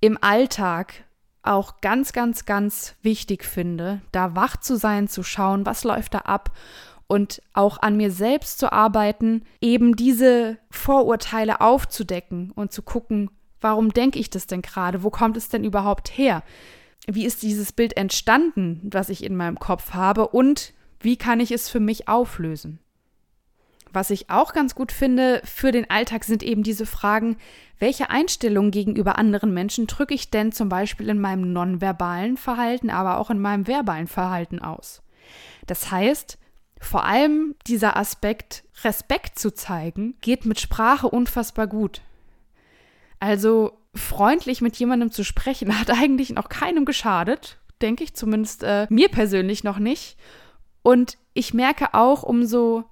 im 0.01 0.19
Alltag 0.21 1.05
auch 1.43 1.81
ganz, 1.81 2.13
ganz, 2.13 2.45
ganz 2.45 2.95
wichtig 3.03 3.45
finde, 3.45 4.01
da 4.13 4.35
wach 4.35 4.57
zu 4.57 4.77
sein, 4.77 5.09
zu 5.09 5.23
schauen, 5.23 5.67
was 5.67 5.85
läuft 5.85 6.15
da 6.15 6.19
ab 6.19 6.51
und 7.07 7.43
auch 7.55 7.79
an 7.81 7.97
mir 7.97 8.11
selbst 8.11 8.59
zu 8.59 8.73
arbeiten, 8.73 9.43
eben 9.61 9.97
diese 9.97 10.59
Vorurteile 10.71 11.61
aufzudecken 11.61 12.51
und 12.53 12.73
zu 12.73 12.83
gucken, 12.83 13.31
warum 13.61 13.93
denke 13.93 14.19
ich 14.19 14.31
das 14.31 14.47
denn 14.47 14.63
gerade? 14.63 15.03
Wo 15.03 15.11
kommt 15.11 15.37
es 15.37 15.49
denn 15.49 15.65
überhaupt 15.65 16.17
her? 16.17 16.43
wie 17.07 17.25
ist 17.25 17.43
dieses 17.43 17.73
Bild 17.73 17.97
entstanden, 17.97 18.81
was 18.85 19.09
ich 19.09 19.25
in 19.25 19.37
meinem 19.37 19.59
Kopf 19.59 19.93
habe 19.93 20.29
und 20.29 20.73
wie 21.01 21.17
kann 21.17 21.41
ich 21.41 21.51
es 21.51 21.69
für 21.69 21.81
mich 21.81 22.09
auflösen? 22.09 22.79
Was 23.93 24.11
ich 24.11 24.31
auch 24.31 24.53
ganz 24.53 24.75
gut 24.75 24.93
finde 24.93 25.43
für 25.45 25.73
den 25.73 25.91
Alltag 25.91 26.25
sind 26.25 26.43
eben 26.43 26.63
diese 26.63 26.87
Fragen, 26.87 27.37
welche 27.79 28.11
Einstellungen 28.11 28.71
gegenüber 28.71 29.19
anderen 29.19 29.53
Menschen 29.53 29.87
drücke 29.87 30.15
ich 30.15 30.31
denn 30.31 30.53
zum 30.53 30.69
Beispiel 30.69 31.09
in 31.09 31.21
meinem 31.21 31.53
nonverbalen 31.53 32.37
Verhalten, 32.37 32.91
aber 32.91 33.19
auch 33.19 33.31
in 33.31 33.41
meinem 33.41 33.67
verbalen 33.67 34.07
Verhalten 34.07 34.61
aus? 34.61 35.03
Das 35.67 35.91
heißt, 35.91 36.39
vor 36.81 37.05
allem 37.05 37.55
dieser 37.67 37.97
Aspekt, 37.97 38.65
Respekt 38.85 39.39
zu 39.39 39.53
zeigen, 39.53 40.15
geht 40.21 40.47
mit 40.47 40.61
Sprache 40.61 41.09
unfassbar 41.09 41.67
gut. 41.67 42.01
Also 43.19 43.79
freundlich 43.95 44.61
mit 44.61 44.77
jemandem 44.77 45.11
zu 45.11 45.25
sprechen, 45.25 45.79
hat 45.81 45.91
eigentlich 45.91 46.31
noch 46.31 46.49
keinem 46.49 46.85
geschadet, 46.85 47.59
denke 47.83 48.05
ich 48.05 48.15
zumindest 48.15 48.63
äh, 48.63 48.87
mir 48.91 49.09
persönlich 49.09 49.65
noch 49.65 49.79
nicht. 49.79 50.17
Und 50.83 51.19
ich 51.35 51.55
merke 51.55 51.95
auch, 51.95 52.23
umso 52.23 52.85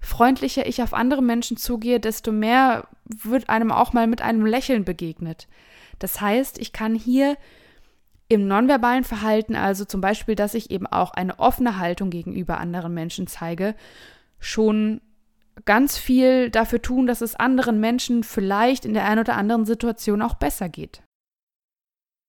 freundlicher 0.00 0.66
ich 0.66 0.82
auf 0.82 0.94
andere 0.94 1.22
Menschen 1.22 1.56
zugehe, 1.56 2.00
desto 2.00 2.32
mehr 2.32 2.88
wird 3.04 3.48
einem 3.48 3.70
auch 3.70 3.92
mal 3.92 4.06
mit 4.06 4.22
einem 4.22 4.46
Lächeln 4.46 4.84
begegnet. 4.84 5.46
Das 5.98 6.20
heißt, 6.20 6.58
ich 6.58 6.72
kann 6.72 6.94
hier 6.94 7.36
im 8.28 8.46
nonverbalen 8.46 9.04
Verhalten, 9.04 9.56
also 9.56 9.84
zum 9.84 10.00
Beispiel, 10.00 10.36
dass 10.36 10.54
ich 10.54 10.70
eben 10.70 10.86
auch 10.86 11.10
eine 11.12 11.38
offene 11.38 11.78
Haltung 11.78 12.10
gegenüber 12.10 12.58
anderen 12.58 12.94
Menschen 12.94 13.26
zeige, 13.26 13.74
schon 14.38 15.00
ganz 15.64 15.98
viel 15.98 16.48
dafür 16.48 16.80
tun, 16.80 17.06
dass 17.06 17.20
es 17.20 17.36
anderen 17.36 17.80
Menschen 17.80 18.22
vielleicht 18.22 18.84
in 18.84 18.94
der 18.94 19.04
einen 19.04 19.20
oder 19.20 19.36
anderen 19.36 19.66
Situation 19.66 20.22
auch 20.22 20.34
besser 20.34 20.68
geht. 20.68 21.02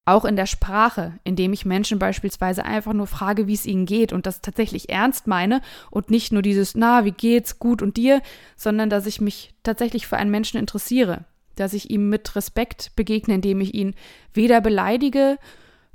Auch 0.05 0.25
in 0.25 0.35
der 0.35 0.47
Sprache, 0.47 1.19
indem 1.23 1.53
ich 1.53 1.63
Menschen 1.63 1.99
beispielsweise 1.99 2.65
einfach 2.65 2.93
nur 2.93 3.05
frage, 3.05 3.47
wie 3.47 3.53
es 3.53 3.67
ihnen 3.67 3.85
geht 3.85 4.13
und 4.13 4.25
das 4.25 4.41
tatsächlich 4.41 4.89
ernst 4.89 5.27
meine 5.27 5.61
und 5.91 6.09
nicht 6.09 6.31
nur 6.31 6.41
dieses, 6.41 6.73
na, 6.73 7.05
wie 7.05 7.11
geht's, 7.11 7.59
gut 7.59 7.83
und 7.83 7.97
dir, 7.97 8.21
sondern 8.55 8.89
dass 8.89 9.05
ich 9.05 9.21
mich 9.21 9.53
tatsächlich 9.61 10.07
für 10.07 10.17
einen 10.17 10.31
Menschen 10.31 10.59
interessiere, 10.59 11.25
dass 11.55 11.73
ich 11.73 11.91
ihm 11.91 12.09
mit 12.09 12.35
Respekt 12.35 12.95
begegne, 12.95 13.35
indem 13.35 13.61
ich 13.61 13.75
ihn 13.75 13.93
weder 14.33 14.59
beleidige, 14.59 15.37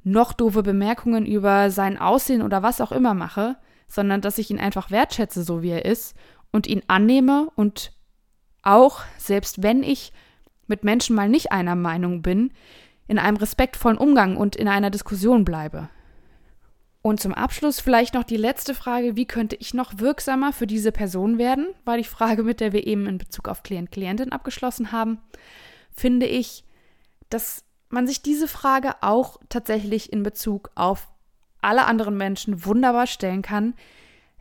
noch 0.05 0.33
doofe 0.33 0.62
Bemerkungen 0.62 1.27
über 1.27 1.73
sein 1.73 1.99
Aussehen 1.99 2.42
oder 2.42 2.62
was 2.62 2.81
auch 2.81 2.92
immer 2.92 3.12
mache, 3.12 3.57
sondern 3.88 4.21
dass 4.21 4.38
ich 4.38 4.51
ihn 4.51 4.61
einfach 4.61 4.92
wertschätze, 4.92 5.42
so 5.42 5.62
wie 5.62 5.71
er 5.71 5.85
ist 5.85 6.14
und 6.53 6.69
ihn 6.69 6.83
annehme 6.87 7.49
und 7.57 7.92
auch, 8.62 9.01
selbst 9.19 9.64
wenn 9.64 9.83
ich 9.83 10.12
mit 10.69 10.85
Menschen 10.85 11.16
mal 11.16 11.29
nicht 11.29 11.51
einer 11.51 11.75
Meinung 11.75 12.23
bin, 12.23 12.53
in 13.09 13.19
einem 13.19 13.37
respektvollen 13.37 13.99
Umgang 13.99 14.37
und 14.37 14.57
in 14.57 14.69
einer 14.69 14.90
Diskussion 14.90 15.45
bleibe. 15.45 15.88
Und 17.03 17.21
zum 17.21 17.35
Abschluss 17.35 17.79
vielleicht 17.79 18.14
noch 18.14 18.25
die 18.25 18.37
letzte 18.37 18.75
Frage, 18.75 19.14
wie 19.14 19.27
könnte 19.27 19.55
ich 19.55 19.75
noch 19.75 19.99
wirksamer 19.99 20.53
für 20.53 20.66
diese 20.66 20.90
Person 20.90 21.38
werden? 21.38 21.69
War 21.85 21.97
die 21.97 22.05
Frage, 22.05 22.42
mit 22.42 22.59
der 22.59 22.73
wir 22.73 22.85
eben 22.85 23.07
in 23.07 23.19
Bezug 23.19 23.49
auf 23.49 23.62
Klient-Klientin 23.62 24.33
abgeschlossen 24.33 24.90
haben, 24.90 25.19
finde 25.95 26.27
ich, 26.27 26.64
dass 27.31 27.62
man 27.90 28.09
sich 28.09 28.23
diese 28.23 28.49
Frage 28.49 28.95
auch 29.03 29.38
tatsächlich 29.49 30.12
in 30.12 30.25
Bezug 30.25 30.71
auf 30.75 31.09
alle 31.61 31.85
anderen 31.85 32.16
Menschen 32.16 32.64
wunderbar 32.64 33.07
stellen 33.07 33.42
kann, 33.42 33.75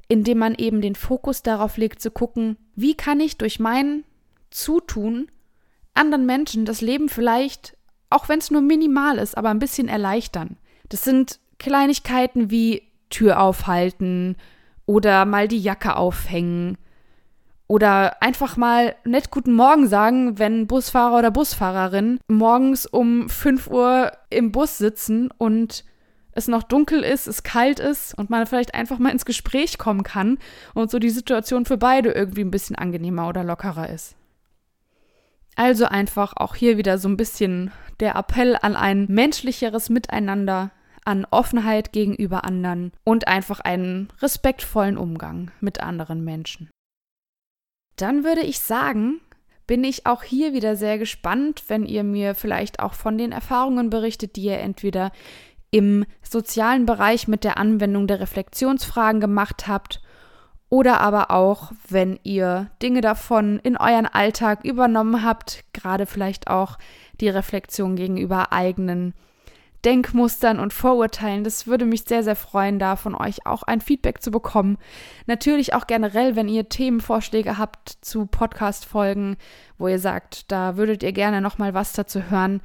indem 0.08 0.40
man 0.40 0.56
eben 0.56 0.82
den 0.82 0.96
Fokus 0.96 1.44
darauf 1.44 1.78
legt 1.78 2.02
zu 2.02 2.10
gucken, 2.10 2.58
wie 2.76 2.96
kann 2.96 3.20
ich 3.20 3.38
durch 3.38 3.60
mein 3.60 4.04
Zutun 4.50 5.30
anderen 5.94 6.26
Menschen 6.26 6.66
das 6.66 6.82
Leben 6.82 7.10
vielleicht 7.10 7.75
auch 8.16 8.30
wenn 8.30 8.40
es 8.40 8.50
nur 8.50 8.62
minimal 8.62 9.18
ist, 9.18 9.38
aber 9.38 9.50
ein 9.50 9.60
bisschen 9.60 9.90
erleichtern. 9.90 10.58
Das 10.90 11.04
sind 11.04 11.40
Kleinigkeiten 11.60 12.50
wie 12.50 12.84
Tür 13.10 13.42
aufhalten 13.42 14.38
oder 14.86 15.26
mal 15.26 15.48
die 15.48 15.60
Jacke 15.60 15.98
aufhängen 15.98 16.78
oder 17.68 18.22
einfach 18.22 18.58
mal 18.58 18.96
nett 19.04 19.32
guten 19.32 19.54
Morgen 19.54 19.88
sagen, 19.88 20.40
wenn 20.40 20.68
Busfahrer 20.68 21.18
oder 21.18 21.32
Busfahrerin 21.32 22.20
morgens 22.28 22.86
um 22.86 23.28
5 23.28 23.68
Uhr 23.68 24.12
im 24.30 24.52
Bus 24.52 24.78
sitzen 24.78 25.30
und 25.38 25.84
es 26.32 26.48
noch 26.48 26.64
dunkel 26.64 27.02
ist, 27.02 27.28
es 27.28 27.44
kalt 27.44 27.80
ist 27.80 28.18
und 28.18 28.30
man 28.30 28.46
vielleicht 28.46 28.76
einfach 28.76 29.00
mal 29.00 29.12
ins 29.12 29.26
Gespräch 29.26 29.78
kommen 29.78 30.04
kann 30.04 30.38
und 30.74 30.92
so 30.92 31.00
die 31.00 31.10
Situation 31.10 31.66
für 31.66 31.78
beide 31.78 32.12
irgendwie 32.12 32.44
ein 32.44 32.52
bisschen 32.52 32.76
angenehmer 32.76 33.28
oder 33.28 33.44
lockerer 33.44 33.90
ist. 33.90 34.16
Also 35.56 35.86
einfach 35.86 36.34
auch 36.36 36.56
hier 36.56 36.78
wieder 36.78 36.98
so 36.98 37.08
ein 37.08 37.18
bisschen 37.18 37.72
der 38.00 38.16
Appell 38.16 38.58
an 38.62 38.76
ein 38.76 39.06
menschlicheres 39.10 39.90
Miteinander, 39.90 40.72
an 41.06 41.26
Offenheit 41.32 41.94
gegenüber 41.94 42.44
anderen 42.44 42.92
und 43.04 43.28
einfach 43.28 43.62
einen 43.62 44.10
respektvollen 44.22 44.98
Umgang 44.98 45.52
mit 45.62 45.82
anderen 45.82 46.24
Menschen. 46.24 46.70
Dann 47.96 48.26
würde 48.26 48.42
ich 48.42 48.60
sagen, 48.60 49.22
bin 49.68 49.84
ich 49.84 50.06
auch 50.06 50.24
hier 50.24 50.54
wieder 50.54 50.76
sehr 50.76 50.98
gespannt, 50.98 51.64
wenn 51.68 51.86
ihr 51.86 52.04
mir 52.04 52.36
vielleicht 52.36 52.80
auch 52.80 52.94
von 52.94 53.18
den 53.18 53.32
Erfahrungen 53.32 53.90
berichtet, 53.90 54.36
die 54.36 54.44
ihr 54.44 54.60
entweder 54.60 55.12
im 55.72 56.06
sozialen 56.22 56.86
Bereich 56.86 57.28
mit 57.28 57.44
der 57.44 57.58
Anwendung 57.58 58.08
der 58.08 58.20
Reflexionsfragen 58.20 59.22
gemacht 59.22 59.68
habt 59.68 60.02
oder 60.70 61.00
aber 61.02 61.32
auch, 61.32 61.72
wenn 61.88 62.20
ihr 62.24 62.70
Dinge 62.82 63.02
davon 63.02 63.60
in 63.60 63.78
euren 63.78 64.08
Alltag 64.08 64.64
übernommen 64.64 65.24
habt, 65.24 65.64
gerade 65.74 66.06
vielleicht 66.06 66.48
auch 66.48 66.78
die 67.22 67.30
Reflexion 67.30 67.96
gegenüber 67.96 68.52
eigenen 68.52 69.14
Denkmustern 69.86 70.60
und 70.60 70.74
Vorurteilen. 70.74 71.44
Das 71.44 71.68
würde 71.68 71.86
mich 71.86 72.06
sehr, 72.06 72.24
sehr 72.24 72.36
freuen, 72.36 72.80
da 72.80 72.96
von 72.96 73.14
euch 73.14 73.46
auch 73.46 73.62
ein 73.64 73.82
Feedback 73.82 74.22
zu 74.22 74.32
bekommen. 74.32 74.78
Natürlich 75.28 75.76
auch 75.76 75.86
generell, 75.86 76.36
wenn 76.36 76.50
ihr 76.50 76.68
Themenvorschläge 76.68 77.60
habt 77.60 77.90
zu 78.02 78.26
Podcast-Folgen, 78.26 79.38
wo 79.78 79.88
ihr 79.88 80.00
sagt, 80.00 80.52
da 80.52 80.76
würdet 80.76 81.04
ihr 81.04 81.14
gerne 81.14 81.40
nochmal 81.40 81.76
was 81.76 81.94
dazu 81.94 82.32
hören, 82.32 82.62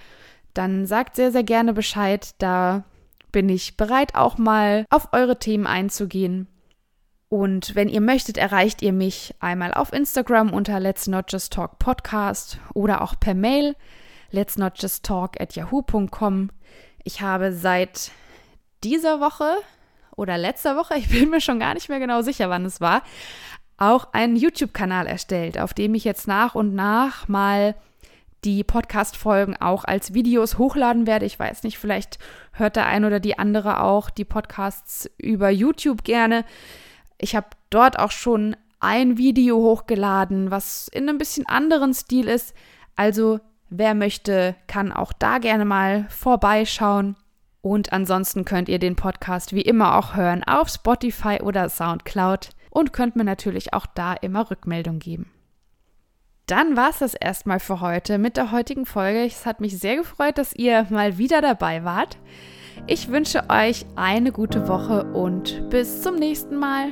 dann 0.55 0.87
sagt 0.87 1.15
sehr, 1.15 1.31
sehr 1.31 1.45
gerne 1.45 1.75
Bescheid. 1.75 2.31
Da 2.39 2.85
bin 3.33 3.51
ich 3.51 3.77
bereit, 3.77 4.15
auch 4.15 4.39
mal 4.39 4.87
auf 4.89 5.13
eure 5.13 5.39
Themen 5.39 5.67
einzugehen. 5.67 6.49
Und 7.31 7.75
wenn 7.75 7.89
ihr 7.89 8.03
möchtet, 8.03 8.37
erreicht 8.37 8.83
ihr 8.83 8.93
mich 8.93 9.35
einmal 9.41 9.73
auf 9.73 9.95
Instagram 9.95 10.53
unter 10.53 10.79
Let's 10.81 11.07
Not 11.07 11.33
Just 11.33 11.55
Talk 11.55 11.79
Podcast 11.79 12.59
oder 12.75 13.01
auch 13.01 13.15
per 13.19 13.35
Mail 13.35 13.75
let's 14.31 14.57
not 14.57 14.73
just 14.77 15.05
talk 15.05 15.41
at 15.41 15.55
yahoo.com. 15.55 16.51
Ich 17.05 17.21
habe 17.21 17.53
seit 17.53 18.11
dieser 18.85 19.21
Woche 19.21 19.57
oder 20.17 20.39
letzter 20.39 20.77
Woche, 20.77 20.95
ich 20.99 21.09
bin 21.09 21.31
mir 21.31 21.41
schon 21.41 21.61
gar 21.61 21.75
nicht 21.75 21.89
mehr 21.89 22.01
genau 22.01 22.23
sicher, 22.23 22.51
wann 22.51 22.65
es 22.65 22.81
war, 22.81 23.03
auch 23.77 24.13
einen 24.13 24.37
YouTube-Kanal 24.37 25.07
erstellt, 25.07 25.59
auf 25.59 25.73
dem 25.73 25.95
ich 25.95 26.05
jetzt 26.05 26.29
nach 26.29 26.55
und 26.55 26.75
nach 26.75 27.29
mal 27.29 27.75
die 28.45 28.65
Podcast-Folgen 28.65 29.57
auch 29.57 29.85
als 29.85 30.15
Videos 30.15 30.57
hochladen 30.57 31.07
werde. 31.07 31.27
Ich 31.27 31.39
weiß 31.39 31.63
nicht, 31.63 31.79
vielleicht 31.79 32.19
hört 32.53 32.77
der 32.77 32.87
ein 32.87 33.05
oder 33.05 33.21
die 33.21 33.39
andere 33.39 33.83
auch 33.83 34.09
die 34.09 34.25
Podcasts 34.25 35.11
über 35.19 35.51
YouTube 35.51 36.05
gerne. 36.05 36.45
Ich 37.23 37.37
habe 37.37 37.49
dort 37.69 37.99
auch 37.99 38.11
schon 38.11 38.57
ein 38.81 39.19
Video 39.19 39.59
hochgeladen, 39.59 40.51
was 40.51 40.89
in 40.89 41.09
einem 41.09 41.19
bisschen 41.19 41.47
anderen 41.47 41.93
Stil 41.93 42.29
ist. 42.29 42.55
Also 42.97 43.41
wer 43.69 43.95
möchte, 43.95 44.57
kann 44.67 44.91
auch 44.91 45.13
da 45.13 45.39
gerne 45.39 45.67
mal 45.67 46.07
vorbeischauen. 46.09 47.17
Und 47.61 47.93
ansonsten 47.93 48.47
könnt 48.47 48.71
ihr 48.71 48.79
den 48.79 48.97
Podcast 48.97 49.53
wie 49.53 49.61
immer 49.61 49.97
auch 49.97 50.17
hören 50.17 50.43
auf 50.45 50.71
Spotify 50.71 51.41
oder 51.43 51.69
SoundCloud 51.69 52.51
und 52.71 52.95
könnt 52.95 53.17
mir 53.17 53.25
natürlich 53.25 53.75
auch 53.75 53.85
da 53.85 54.15
immer 54.15 54.51
Rückmeldung 54.51 54.99
geben. 54.99 55.31
Dann 56.47 56.75
war 56.75 56.89
es 56.89 56.99
das 56.99 57.13
erstmal 57.13 57.61
für 57.61 57.83
heute 57.83 58.17
mit 58.17 58.39
der 58.39 58.51
heutigen 58.51 58.87
Folge. 58.87 59.25
Es 59.25 59.45
hat 59.45 59.61
mich 59.61 59.79
sehr 59.79 59.97
gefreut, 59.97 60.39
dass 60.39 60.55
ihr 60.55 60.87
mal 60.89 61.19
wieder 61.19 61.43
dabei 61.43 61.85
wart. 61.85 62.17
Ich 62.87 63.11
wünsche 63.11 63.45
euch 63.51 63.85
eine 63.95 64.33
gute 64.33 64.67
Woche 64.67 65.05
und 65.13 65.69
bis 65.69 66.01
zum 66.01 66.17
nächsten 66.17 66.57
Mal. 66.57 66.89